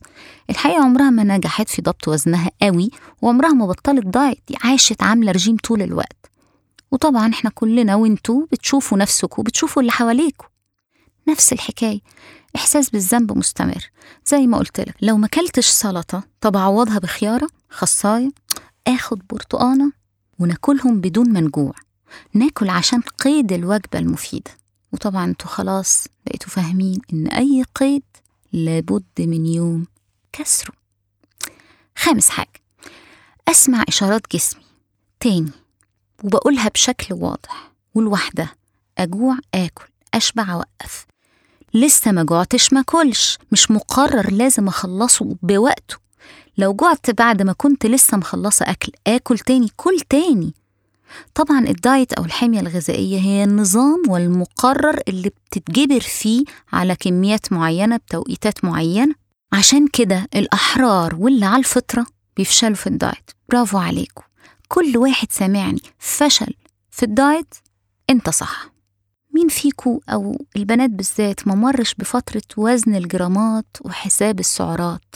الحقيقة 0.50 0.84
عمرها 0.84 1.10
ما 1.10 1.24
نجحت 1.24 1.70
في 1.70 1.82
ضبط 1.82 2.08
وزنها 2.08 2.52
قوي 2.62 2.92
وعمرها 3.22 3.50
ما 3.54 3.66
بطلت 3.66 4.06
دايت 4.06 4.40
دي 4.48 4.56
عاشت 4.64 5.04
عاملة 5.04 5.32
رجيم 5.32 5.58
طول 5.58 5.82
الوقت. 5.82 6.32
وطبعا 6.92 7.30
إحنا 7.34 7.50
كلنا 7.56 7.96
وانتوا 7.96 8.46
بتشوفوا 8.52 8.98
نفسكوا 8.98 9.40
وبتشوفوا 9.40 9.82
اللي 9.82 9.92
حواليكوا. 9.92 10.48
نفس 11.28 11.54
الحكاية. 11.54 12.00
إحساس 12.56 12.90
بالذنب 12.90 13.38
مستمر. 13.38 13.90
زي 14.26 14.48
ما 14.48 14.58
قلت 14.58 14.80
لك 14.80 14.96
لو 15.02 15.18
ما 15.18 15.28
كلتش 15.28 15.68
سلطة 15.68 16.24
طب 16.42 16.56
أعوضها 16.58 17.00
بخيارة 17.00 17.48
خصاية 17.70 18.30
آخد 18.88 19.22
برتقانة 19.30 19.92
وناكلهم 20.40 21.02
بدون 21.02 21.34
ما 21.34 21.40
نجوع 21.40 21.74
ناكل 22.34 22.70
عشان 22.70 23.02
قيد 23.02 23.52
الوجبة 23.54 24.00
المفيدة. 24.00 24.52
وطبعا 24.98 25.25
أنتوا 25.25 25.48
خلاص 25.48 26.08
بقيتوا 26.25 26.50
فاهمين 26.50 27.01
إن 27.13 27.27
أي 27.27 27.63
قيد 27.75 28.04
لابد 28.54 29.04
من 29.20 29.46
يوم 29.46 29.88
كسره. 30.34 30.74
خامس 31.98 32.30
حاجة 32.30 32.62
أسمع 33.48 33.84
إشارات 33.88 34.22
جسمي. 34.34 34.62
تاني 35.20 35.51
وبقولها 36.24 36.70
بشكل 36.70 37.13
واضح 37.13 37.72
ولوحدها 37.96 38.56
أجوع 38.98 39.38
آكل 39.54 39.88
أشبع 40.13 40.54
أوقف. 40.54 41.06
لسه 41.74 42.12
ما 42.12 42.24
جوعتش 42.24 42.74
ما 42.74 42.82
كلش 42.82 43.38
مش 43.51 43.72
مقرر 43.72 44.32
لازم 44.32 44.68
أخلصه 44.68 45.36
بوقته. 45.42 45.98
لو 46.58 46.74
جعت 46.74 47.10
بعد 47.12 47.42
ما 47.42 47.54
كنت 47.54 47.86
لسه 47.86 48.18
مخلصة 48.18 48.72
أكل 48.72 48.92
آكل 49.08 49.39
تاني 49.39 49.68
كل 49.75 50.00
تاني. 50.10 50.54
طبعا 51.36 51.60
الدايت 51.68 52.14
أو 52.14 52.26
الحمية 52.26 52.60
الغذائية 52.60 53.20
هي 53.20 53.44
النظام 53.44 54.04
والمقرر 54.08 55.00
اللي 55.08 55.30
بتتجبر 55.30 56.00
فيه 56.00 56.44
على 56.74 56.96
كميات 56.96 57.54
معينة 57.54 57.98
بتوقيتات 57.98 58.66
معينة. 58.66 59.16
عشان 59.54 59.88
كده 59.88 60.28
الأحرار 60.36 61.16
واللي 61.16 61.46
على 61.46 61.60
الفطرة 61.60 62.06
بيفشلوا 62.38 62.76
في 62.76 62.88
الدايت. 62.88 63.32
برافو 63.50 63.78
عليكم. 63.78 64.24
كل 64.68 64.98
واحد 64.98 65.32
سامعني. 65.32 65.82
فشل 66.00 66.54
في 66.92 67.04
الدايت 67.04 67.56
انت 68.10 68.30
صح. 68.30 68.70
مين 69.36 69.48
فيكو 69.48 70.02
أو 70.10 70.46
البنات 70.56 70.90
بالذات 70.90 71.48
ما 71.48 71.56
مرش 71.56 71.94
بفترة 71.94 72.42
وزن 72.58 72.96
الجرامات 72.96 73.78
وحساب 73.82 74.40
السعرات؟ 74.40 75.16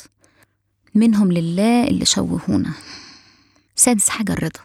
منهم 0.95 1.31
لله 1.31 1.83
اللي 1.87 2.05
شوهونا. 2.05 2.73
سادس 3.75 4.09
حاجة 4.09 4.31
الرضا. 4.33 4.59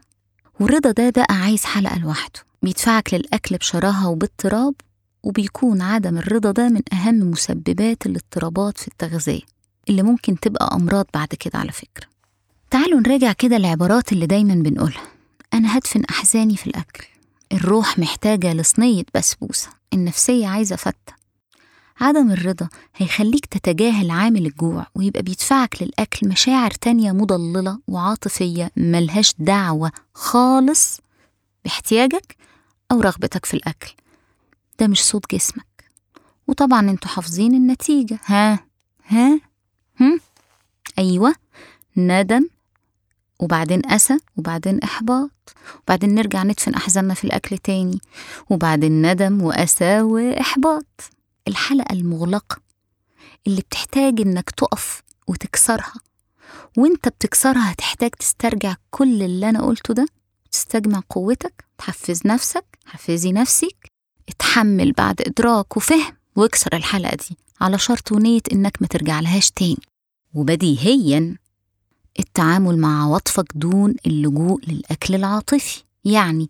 والرضا 0.60 0.90
ده 0.90 1.10
بقى 1.10 1.34
عايز 1.34 1.64
حلقة 1.64 1.98
لوحده 1.98 2.40
بيدفعك 2.62 3.14
للأكل 3.14 3.56
بشراهة 3.56 4.08
وباضطراب 4.08 4.74
وبيكون 5.22 5.82
عدم 5.82 6.18
الرضا 6.18 6.50
ده 6.50 6.68
من 6.68 6.80
أهم 6.92 7.14
مسببات 7.30 8.06
الاضطرابات 8.06 8.78
في 8.78 8.88
التغذية 8.88 9.40
اللي 9.88 10.02
ممكن 10.02 10.40
تبقى 10.40 10.70
أمراض 10.76 11.06
بعد 11.14 11.28
كده 11.28 11.58
على 11.58 11.72
فكرة. 11.72 12.06
تعالوا 12.70 13.00
نراجع 13.00 13.32
كده 13.32 13.56
العبارات 13.56 14.12
اللي 14.12 14.26
دايما 14.26 14.54
بنقولها. 14.54 15.02
أنا 15.54 15.78
هدفن 15.78 16.04
أحزاني 16.10 16.56
في 16.56 16.66
الأكل. 16.66 17.04
الروح 17.52 17.98
محتاجة 17.98 18.52
لصينية 18.52 19.02
بسبوسة. 19.14 19.68
النفسية 19.92 20.46
عايزة 20.46 20.76
فتة. 20.76 21.12
عدم 22.00 22.30
الرضا 22.30 22.68
هيخليك 22.96 23.46
تتجاهل 23.46 24.10
عامل 24.10 24.46
الجوع 24.46 24.86
ويبقى 24.94 25.22
بيدفعك 25.22 25.82
للأكل 25.82 26.28
مشاعر 26.28 26.70
تانية 26.70 27.12
مضللة 27.12 27.78
وعاطفية 27.88 28.70
ملهاش 28.76 29.34
دعوة 29.38 29.92
خالص 30.14 31.00
باحتياجك 31.64 32.36
أو 32.92 33.00
رغبتك 33.00 33.44
في 33.44 33.54
الأكل. 33.54 33.92
ده 34.80 34.86
مش 34.86 35.04
صوت 35.04 35.34
جسمك. 35.34 35.66
وطبعا 36.48 36.80
أنتوا 36.90 37.08
حافظين 37.10 37.54
النتيجة. 37.54 38.18
ها؟ 38.26 38.58
ها؟ 39.06 39.40
هم؟ 40.00 40.20
أيوة. 40.98 41.34
ندم 41.96 42.48
وبعدين 43.40 43.86
أسى 43.90 44.18
وبعدين 44.36 44.78
إحباط 44.82 45.30
وبعدين 45.84 46.14
نرجع 46.14 46.42
ندفن 46.42 46.74
أحزاننا 46.74 47.14
في 47.14 47.24
الأكل 47.24 47.58
تاني 47.58 48.00
وبعدين 48.50 49.10
ندم 49.12 49.42
وأسى 49.42 50.00
وإحباط. 50.00 50.86
الحلقة 51.48 51.92
المغلقة 51.92 52.56
اللي 53.46 53.60
بتحتاج 53.60 54.20
إنك 54.20 54.50
تقف 54.50 55.02
وتكسرها 55.28 55.94
وإنت 56.76 57.08
بتكسرها 57.08 57.72
هتحتاج 57.72 58.10
تسترجع 58.10 58.74
كل 58.90 59.22
اللي 59.22 59.48
أنا 59.48 59.62
قلته 59.66 59.94
ده 59.94 60.06
تستجمع 60.52 61.02
قوتك 61.10 61.64
تحفز 61.78 62.26
نفسك 62.26 62.64
حفزي 62.86 63.32
نفسك 63.32 63.92
اتحمل 64.28 64.92
بعد 64.92 65.20
إدراك 65.22 65.76
وفهم 65.76 66.16
واكسر 66.36 66.76
الحلقة 66.76 67.16
دي 67.16 67.36
على 67.60 67.78
شرط 67.78 68.12
ونية 68.12 68.40
إنك 68.52 68.76
ما 68.80 68.86
ترجع 68.86 69.20
لهاش 69.20 69.50
تاني. 69.50 69.76
وبديهيا 70.34 71.36
التعامل 72.18 72.78
مع 72.78 73.02
عواطفك 73.04 73.46
دون 73.54 73.94
اللجوء 74.06 74.60
للأكل 74.68 75.14
العاطفي 75.14 75.82
يعني 76.04 76.48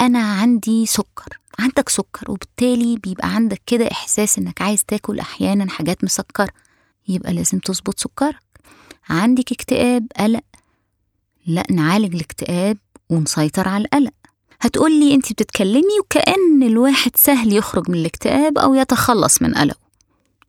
أنا 0.00 0.18
عندي 0.32 0.86
سكر 0.86 1.38
عندك 1.58 1.88
سكر 1.88 2.30
وبالتالي 2.30 2.96
بيبقى 2.96 3.28
عندك 3.34 3.62
كده 3.66 3.90
إحساس 3.92 4.38
إنك 4.38 4.62
عايز 4.62 4.84
تاكل 4.84 5.18
أحيانا 5.18 5.70
حاجات 5.70 6.04
مسكرة 6.04 6.48
يبقى 7.08 7.32
لازم 7.32 7.58
تظبط 7.58 7.98
سكرك. 7.98 8.36
عندك 9.08 9.52
اكتئاب 9.52 10.06
قلق 10.18 10.42
لا 11.46 11.64
نعالج 11.70 12.14
الاكتئاب 12.14 12.78
ونسيطر 13.10 13.68
على 13.68 13.84
القلق. 13.84 14.12
هتقولي 14.60 15.14
انت 15.14 15.32
بتتكلمي 15.32 16.00
وكأن 16.00 16.62
الواحد 16.62 17.16
سهل 17.16 17.52
يخرج 17.52 17.90
من 17.90 17.98
الاكتئاب 17.98 18.58
أو 18.58 18.74
يتخلص 18.74 19.42
من 19.42 19.54
قلقه. 19.54 19.86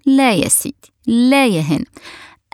لا 0.05 0.33
يا 0.33 0.47
سيدي 0.47 0.91
لا 1.07 1.47
يا 1.47 1.61
هنا 1.61 1.85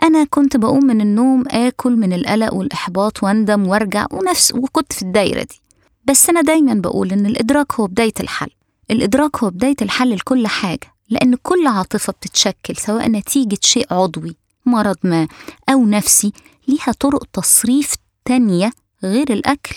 أنا 0.02 0.24
كنت 0.24 0.56
بقوم 0.56 0.84
من 0.84 1.00
النوم 1.00 1.44
آكل 1.48 1.96
من 1.96 2.12
القلق 2.12 2.54
والإحباط 2.54 3.22
وأندم 3.22 3.66
وأرجع 3.66 4.06
ونفس 4.10 4.52
وكنت 4.54 4.92
في 4.92 5.02
الدايرة 5.02 5.42
دي. 5.42 5.60
بس 6.06 6.30
أنا 6.30 6.40
دايما 6.40 6.74
بقول 6.74 7.12
إن 7.12 7.26
الإدراك 7.26 7.72
هو 7.72 7.86
بداية 7.86 8.12
الحل. 8.20 8.50
الإدراك 8.90 9.36
هو 9.36 9.50
بداية 9.50 9.76
الحل 9.82 10.10
لكل 10.14 10.46
حاجة 10.46 10.94
لأن 11.10 11.34
كل 11.34 11.66
عاطفة 11.66 12.12
بتتشكل 12.12 12.76
سواء 12.76 13.08
نتيجة 13.10 13.58
شيء 13.62 13.86
عضوي 13.94 14.36
مرض 14.66 14.96
ما 15.04 15.28
أو 15.68 15.86
نفسي 15.86 16.32
ليها 16.68 16.92
طرق 17.00 17.24
تصريف 17.32 17.94
تانية 18.24 18.72
غير 19.04 19.32
الأكل. 19.32 19.76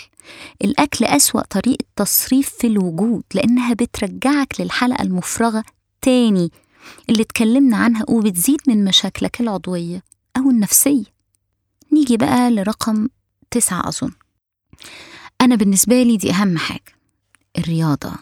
الأكل 0.64 1.04
أسوأ 1.04 1.40
طريقة 1.40 1.84
تصريف 1.96 2.48
في 2.48 2.66
الوجود 2.66 3.22
لأنها 3.34 3.74
بترجعك 3.74 4.60
للحلقة 4.60 5.02
المفرغة 5.02 5.64
تاني. 6.02 6.50
اللي 7.10 7.22
اتكلمنا 7.22 7.76
عنها 7.76 8.04
وبتزيد 8.08 8.60
من 8.68 8.84
مشاكلك 8.84 9.40
العضوية 9.40 10.02
أو 10.36 10.50
النفسية. 10.50 11.04
نيجي 11.92 12.16
بقى 12.16 12.50
لرقم 12.50 13.08
تسعة 13.50 13.88
أظن. 13.88 14.10
أنا 15.40 15.54
بالنسبة 15.56 16.02
لي 16.02 16.16
دي 16.16 16.30
أهم 16.30 16.58
حاجة. 16.58 16.98
الرياضة. 17.58 18.12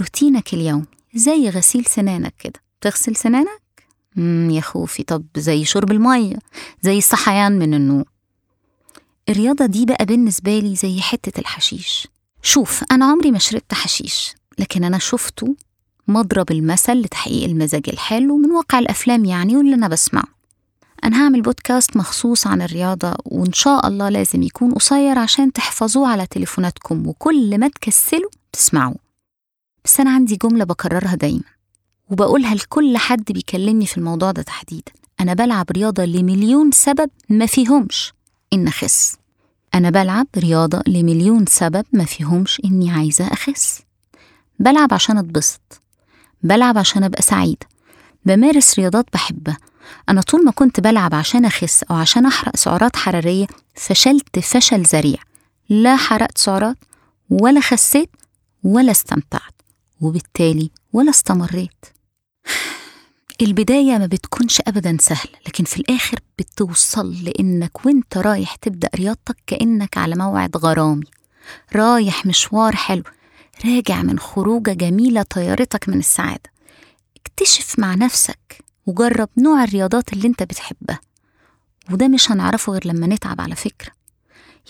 روتينك 0.00 0.54
اليومي 0.54 0.84
زي 1.14 1.48
غسيل 1.48 1.84
سنانك 1.86 2.34
كده. 2.38 2.60
تغسل 2.80 3.16
سنانك؟ 3.16 3.86
مم 4.16 4.50
يا 4.50 4.60
خوفي. 4.60 5.02
طب 5.02 5.24
زي 5.36 5.64
شرب 5.64 5.90
المية 5.90 6.36
زي 6.82 6.98
الصحيان 6.98 7.58
من 7.58 7.74
النوم. 7.74 8.04
الرياضة 9.28 9.66
دي 9.66 9.86
بقى 9.86 10.04
بالنسبة 10.04 10.58
لي 10.58 10.74
زي 10.76 11.00
حتة 11.00 11.40
الحشيش. 11.40 12.08
شوف 12.42 12.84
أنا 12.92 13.04
عمري 13.04 13.30
ما 13.30 13.38
شربت 13.38 13.74
حشيش 13.74 14.34
لكن 14.58 14.84
أنا 14.84 14.98
شفته 14.98 15.56
مضرب 16.08 16.50
المثل 16.50 16.92
لتحقيق 16.92 17.44
المزاج 17.44 17.82
الحلو 17.88 18.36
من 18.36 18.50
واقع 18.50 18.78
الأفلام 18.78 19.24
يعني 19.24 19.56
واللي 19.56 19.74
أنا 19.74 19.88
بسمعه. 19.88 20.37
أنا 21.04 21.24
هعمل 21.24 21.42
بودكاست 21.42 21.96
مخصوص 21.96 22.46
عن 22.46 22.62
الرياضة 22.62 23.14
وإن 23.24 23.52
شاء 23.52 23.86
الله 23.88 24.08
لازم 24.08 24.42
يكون 24.42 24.72
قصير 24.72 25.18
عشان 25.18 25.52
تحفظوه 25.52 26.08
على 26.08 26.26
تليفوناتكم 26.26 27.06
وكل 27.06 27.58
ما 27.58 27.68
تكسلوا 27.68 28.30
تسمعوه. 28.52 28.96
بس 29.84 30.00
أنا 30.00 30.10
عندي 30.10 30.36
جملة 30.36 30.64
بكررها 30.64 31.14
دايما 31.14 31.42
وبقولها 32.10 32.54
لكل 32.54 32.96
حد 32.98 33.24
بيكلمني 33.32 33.86
في 33.86 33.98
الموضوع 33.98 34.30
ده 34.30 34.42
تحديدا. 34.42 34.92
أنا 35.20 35.34
بلعب 35.34 35.66
رياضة 35.70 36.04
لمليون 36.04 36.70
سبب 36.72 37.10
ما 37.28 37.46
فيهمش 37.46 38.12
إن 38.52 38.68
أخس. 38.68 39.16
أنا 39.74 39.90
بلعب 39.90 40.26
رياضة 40.36 40.82
لمليون 40.86 41.46
سبب 41.46 41.84
ما 41.92 42.04
فيهمش 42.04 42.60
إني 42.64 42.90
عايزة 42.90 43.32
أخس. 43.32 43.80
بلعب 44.58 44.94
عشان 44.94 45.18
أتبسط. 45.18 45.82
بلعب 46.42 46.78
عشان 46.78 47.04
أبقى 47.04 47.22
سعيدة 47.22 47.66
بمارس 48.24 48.78
رياضات 48.78 49.06
بحبها. 49.12 49.56
أنا 50.08 50.20
طول 50.20 50.44
ما 50.44 50.50
كنت 50.50 50.80
بلعب 50.80 51.14
عشان 51.14 51.44
أخس 51.44 51.82
أو 51.82 51.96
عشان 51.96 52.26
أحرق 52.26 52.56
سعرات 52.56 52.96
حرارية 52.96 53.46
فشلت 53.74 54.38
فشل 54.38 54.82
ذريع. 54.82 55.18
لا 55.68 55.96
حرقت 55.96 56.38
سعرات 56.38 56.76
ولا 57.30 57.60
خسيت 57.60 58.10
ولا 58.64 58.90
استمتعت 58.90 59.62
وبالتالي 60.00 60.70
ولا 60.92 61.10
استمريت. 61.10 61.84
البداية 63.42 63.98
ما 63.98 64.06
بتكونش 64.06 64.62
أبدا 64.66 64.96
سهلة 65.00 65.32
لكن 65.46 65.64
في 65.64 65.76
الآخر 65.76 66.18
بتوصل 66.38 67.14
لإنك 67.24 67.86
وإنت 67.86 68.18
رايح 68.18 68.54
تبدأ 68.54 68.88
رياضتك 68.96 69.36
كأنك 69.46 69.98
على 69.98 70.14
موعد 70.14 70.56
غرامي. 70.56 71.06
رايح 71.76 72.26
مشوار 72.26 72.76
حلو 72.76 73.02
راجع 73.64 74.02
من 74.02 74.18
خروجة 74.18 74.70
جميلة 74.70 75.22
طيارتك 75.22 75.88
من 75.88 75.98
السعادة. 75.98 76.50
اكتشف 77.16 77.78
مع 77.78 77.94
نفسك 77.94 78.67
وجرب 78.88 79.28
نوع 79.38 79.64
الرياضات 79.64 80.12
اللي 80.12 80.28
انت 80.28 80.42
بتحبها. 80.42 81.00
وده 81.90 82.08
مش 82.08 82.30
هنعرفه 82.32 82.72
غير 82.72 82.86
لما 82.86 83.06
نتعب 83.06 83.40
على 83.40 83.54
فكرة. 83.54 83.90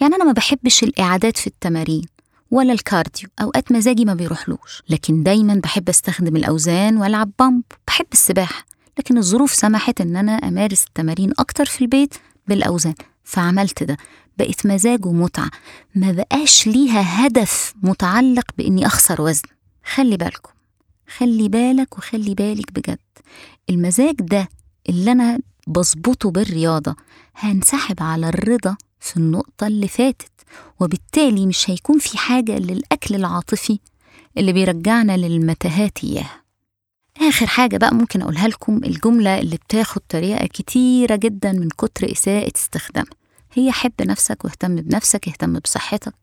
يعني 0.01 0.15
أنا 0.15 0.25
ما 0.25 0.33
بحبش 0.33 0.83
الإعادات 0.83 1.37
في 1.37 1.47
التمارين 1.47 2.05
ولا 2.51 2.73
الكارديو 2.73 3.29
أوقات 3.41 3.73
مزاجي 3.73 4.05
ما 4.05 4.15
بيروحلوش. 4.15 4.83
لكن 4.89 5.23
دايما 5.23 5.55
بحب 5.55 5.89
أستخدم 5.89 6.37
الأوزان 6.37 6.97
وألعب 6.97 7.31
pump 7.39 7.63
بحب 7.87 8.07
السباحة. 8.13 8.67
لكن 8.99 9.19
الظروف 9.19 9.55
سمحت 9.55 10.01
إن 10.01 10.17
أنا 10.17 10.33
أمارس 10.33 10.85
التمارين 10.87 11.33
أكتر 11.39 11.65
في 11.65 11.81
البيت 11.81 12.15
بالأوزان. 12.47 12.95
فعملت 13.25 13.83
ده. 13.83 13.97
بقت 14.39 14.67
مزاج 14.67 15.07
ومتعة. 15.07 15.51
ما 15.95 16.13
بقاش 16.13 16.67
ليها 16.67 17.27
هدف 17.27 17.75
متعلق 17.83 18.45
بإني 18.59 18.87
أخسر 18.87 19.23
وزن. 19.23 19.49
خلي 19.85 20.17
بالكم. 20.17 20.58
خلي 21.17 21.49
بالك 21.49 21.99
وخلي 21.99 22.35
بالك 22.35 22.73
بجد. 22.73 22.99
المزاج 23.71 24.15
ده 24.15 24.49
اللي 24.89 25.13
أنا 25.13 25.41
بظبطه 25.67 26.31
بالرياضة 26.31 26.97
هنسحب 27.37 28.03
على 28.03 28.29
الرضا 28.29 28.77
في 29.01 29.17
النقطة 29.17 29.67
اللي 29.67 29.89
فاتت 29.89 30.31
وبالتالي 30.81 31.47
مش 31.47 31.71
هيكون 31.71 31.99
في 31.99 32.19
حاجة 32.19 32.59
للأكل 32.59 33.15
العاطفي 33.15 33.79
اللي 34.39 34.53
بيرجعنا 34.53 35.17
للمتاهات 35.17 36.05
إياها. 36.05 36.43
آخر 37.21 37.47
حاجة 37.47 37.77
بقى 37.77 37.95
ممكن 37.95 38.23
أقولها 38.23 38.49
لكم 38.49 38.77
الجملة 38.85 39.39
اللي 39.39 39.57
بتاخد 39.57 40.01
طريقة 40.09 40.47
كتيرة 40.47 41.17
جدا 41.17 41.53
من 41.53 41.69
كتر 41.69 42.13
إساءة 42.13 42.53
استخدامها. 42.57 43.11
هي 43.53 43.73
حب 43.73 43.93
نفسك 44.01 44.45
واهتم 44.45 44.77
بنفسك 44.77 45.29
اهتم 45.29 45.59
بصحتك 45.59 46.15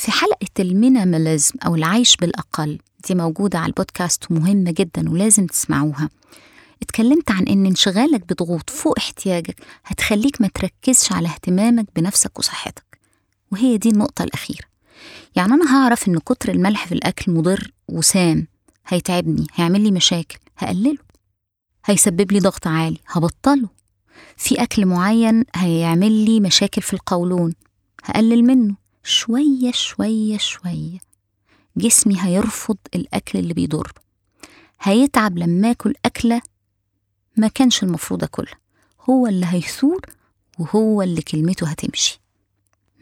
في 0.00 0.10
حلقة 0.10 0.48
المينيماليزم 0.58 1.54
أو 1.66 1.74
العيش 1.74 2.16
بالأقل 2.16 2.78
دي 3.08 3.14
موجودة 3.14 3.58
على 3.58 3.66
البودكاست 3.66 4.30
ومهمة 4.30 4.70
جدا 4.70 5.10
ولازم 5.10 5.46
تسمعوها. 5.46 6.10
اتكلمت 6.82 7.30
عن 7.30 7.48
إن 7.48 7.66
انشغالك 7.66 8.32
بضغوط 8.32 8.70
فوق 8.70 8.98
احتياجك 8.98 9.56
هتخليك 9.84 10.40
ما 10.40 10.48
تركزش 10.54 11.12
على 11.12 11.28
اهتمامك 11.28 11.86
بنفسك 11.96 12.38
وصحتك. 12.38 12.98
وهي 13.52 13.76
دي 13.78 13.88
النقطة 13.88 14.22
الأخيرة. 14.22 14.64
يعني 15.36 15.52
أنا 15.52 15.76
هعرف 15.76 16.08
إن 16.08 16.18
كتر 16.18 16.48
الملح 16.50 16.86
في 16.86 16.92
الأكل 16.92 17.32
مضر 17.32 17.70
وسام 17.88 18.46
هيتعبني 18.86 19.46
هيعمل 19.54 19.80
لي 19.80 19.90
مشاكل 19.90 20.38
هقلله 20.58 20.96
هيسبب 21.84 22.32
لي 22.32 22.40
ضغط 22.40 22.66
عالي 22.66 22.98
هبطله. 23.06 23.68
في 24.36 24.62
أكل 24.62 24.86
معين 24.86 25.44
هيعمل 25.54 26.12
لي 26.12 26.40
مشاكل 26.40 26.82
في 26.82 26.94
القولون 26.94 27.54
هقلل 28.04 28.42
منه. 28.44 28.79
شوية 29.04 29.72
شوية 29.72 30.38
شوية. 30.38 30.98
جسمي 31.76 32.16
هيرفض 32.20 32.76
الأكل 32.94 33.38
اللي 33.38 33.54
بيضر 33.54 33.92
هيتعب 34.80 35.38
لما 35.38 35.70
أكل 35.70 35.94
أكلة 36.04 36.42
ما 37.36 37.48
كانش 37.48 37.82
المفروض 37.82 38.24
أكلها. 38.24 38.58
هو 39.10 39.26
اللي 39.26 39.46
هيثور 39.48 40.00
وهو 40.58 41.02
اللي 41.02 41.22
كلمته 41.22 41.68
هتمشي. 41.68 42.20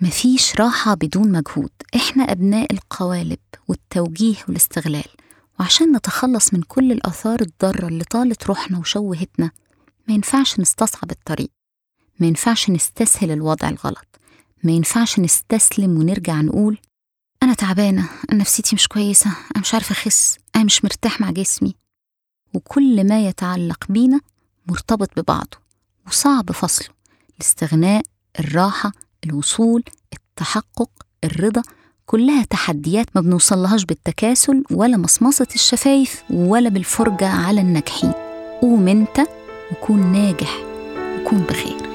مفيش 0.00 0.56
راحة 0.56 0.94
بدون 0.94 1.32
مجهود. 1.32 1.70
إحنا 1.96 2.22
أبناء 2.32 2.72
القوالب 2.72 3.38
والتوجيه 3.68 4.36
والاستغلال. 4.48 5.04
وعشان 5.60 5.96
نتخلص 5.96 6.54
من 6.54 6.62
كل 6.62 6.92
الآثار 6.92 7.40
الضارة 7.40 7.88
اللي 7.88 8.04
طالت 8.04 8.46
روحنا 8.46 8.78
وشوهتنا 8.78 9.50
ما 10.08 10.14
ينفعش 10.14 10.60
نستصعب 10.60 11.10
الطريق. 11.10 11.50
ما 12.20 12.26
ينفعش 12.26 12.70
نستسهل 12.70 13.30
الوضع 13.30 13.68
الغلط. 13.68 14.17
ما 14.64 14.72
ينفعش 14.72 15.20
نستسلم 15.20 15.98
ونرجع 15.98 16.40
نقول 16.40 16.78
أنا 17.42 17.54
تعبانة 17.54 18.08
نفسيتي 18.32 18.76
مش 18.76 18.88
كويسة 18.88 19.30
أنا 19.30 19.60
مش 19.60 19.74
عارفة 19.74 19.92
أخس 19.92 20.38
أنا 20.56 20.64
مش 20.64 20.84
مرتاح 20.84 21.20
مع 21.20 21.30
جسمي. 21.30 21.74
وكل 22.54 23.08
ما 23.08 23.28
يتعلق 23.28 23.84
بينا 23.88 24.20
مرتبط 24.66 25.20
ببعضه 25.20 25.58
وصعب 26.06 26.52
فصله 26.52 26.88
الاستغناء 27.36 28.02
الراحة 28.40 28.92
الوصول 29.24 29.82
التحقق 30.12 30.90
الرضا 31.24 31.62
كلها 32.06 32.44
تحديات 32.44 33.06
ما 33.14 33.20
بنوصلهاش 33.20 33.84
بالتكاسل 33.84 34.64
ولا 34.70 34.96
مصمصة 34.96 35.46
الشفايف 35.54 36.22
ولا 36.30 36.68
بالفرجة 36.68 37.28
على 37.28 37.60
الناجحين. 37.60 38.12
قوم 38.62 38.88
أنت 38.88 39.20
وكون 39.72 40.12
ناجح 40.12 40.56
وكون 41.20 41.38
بخير. 41.38 41.87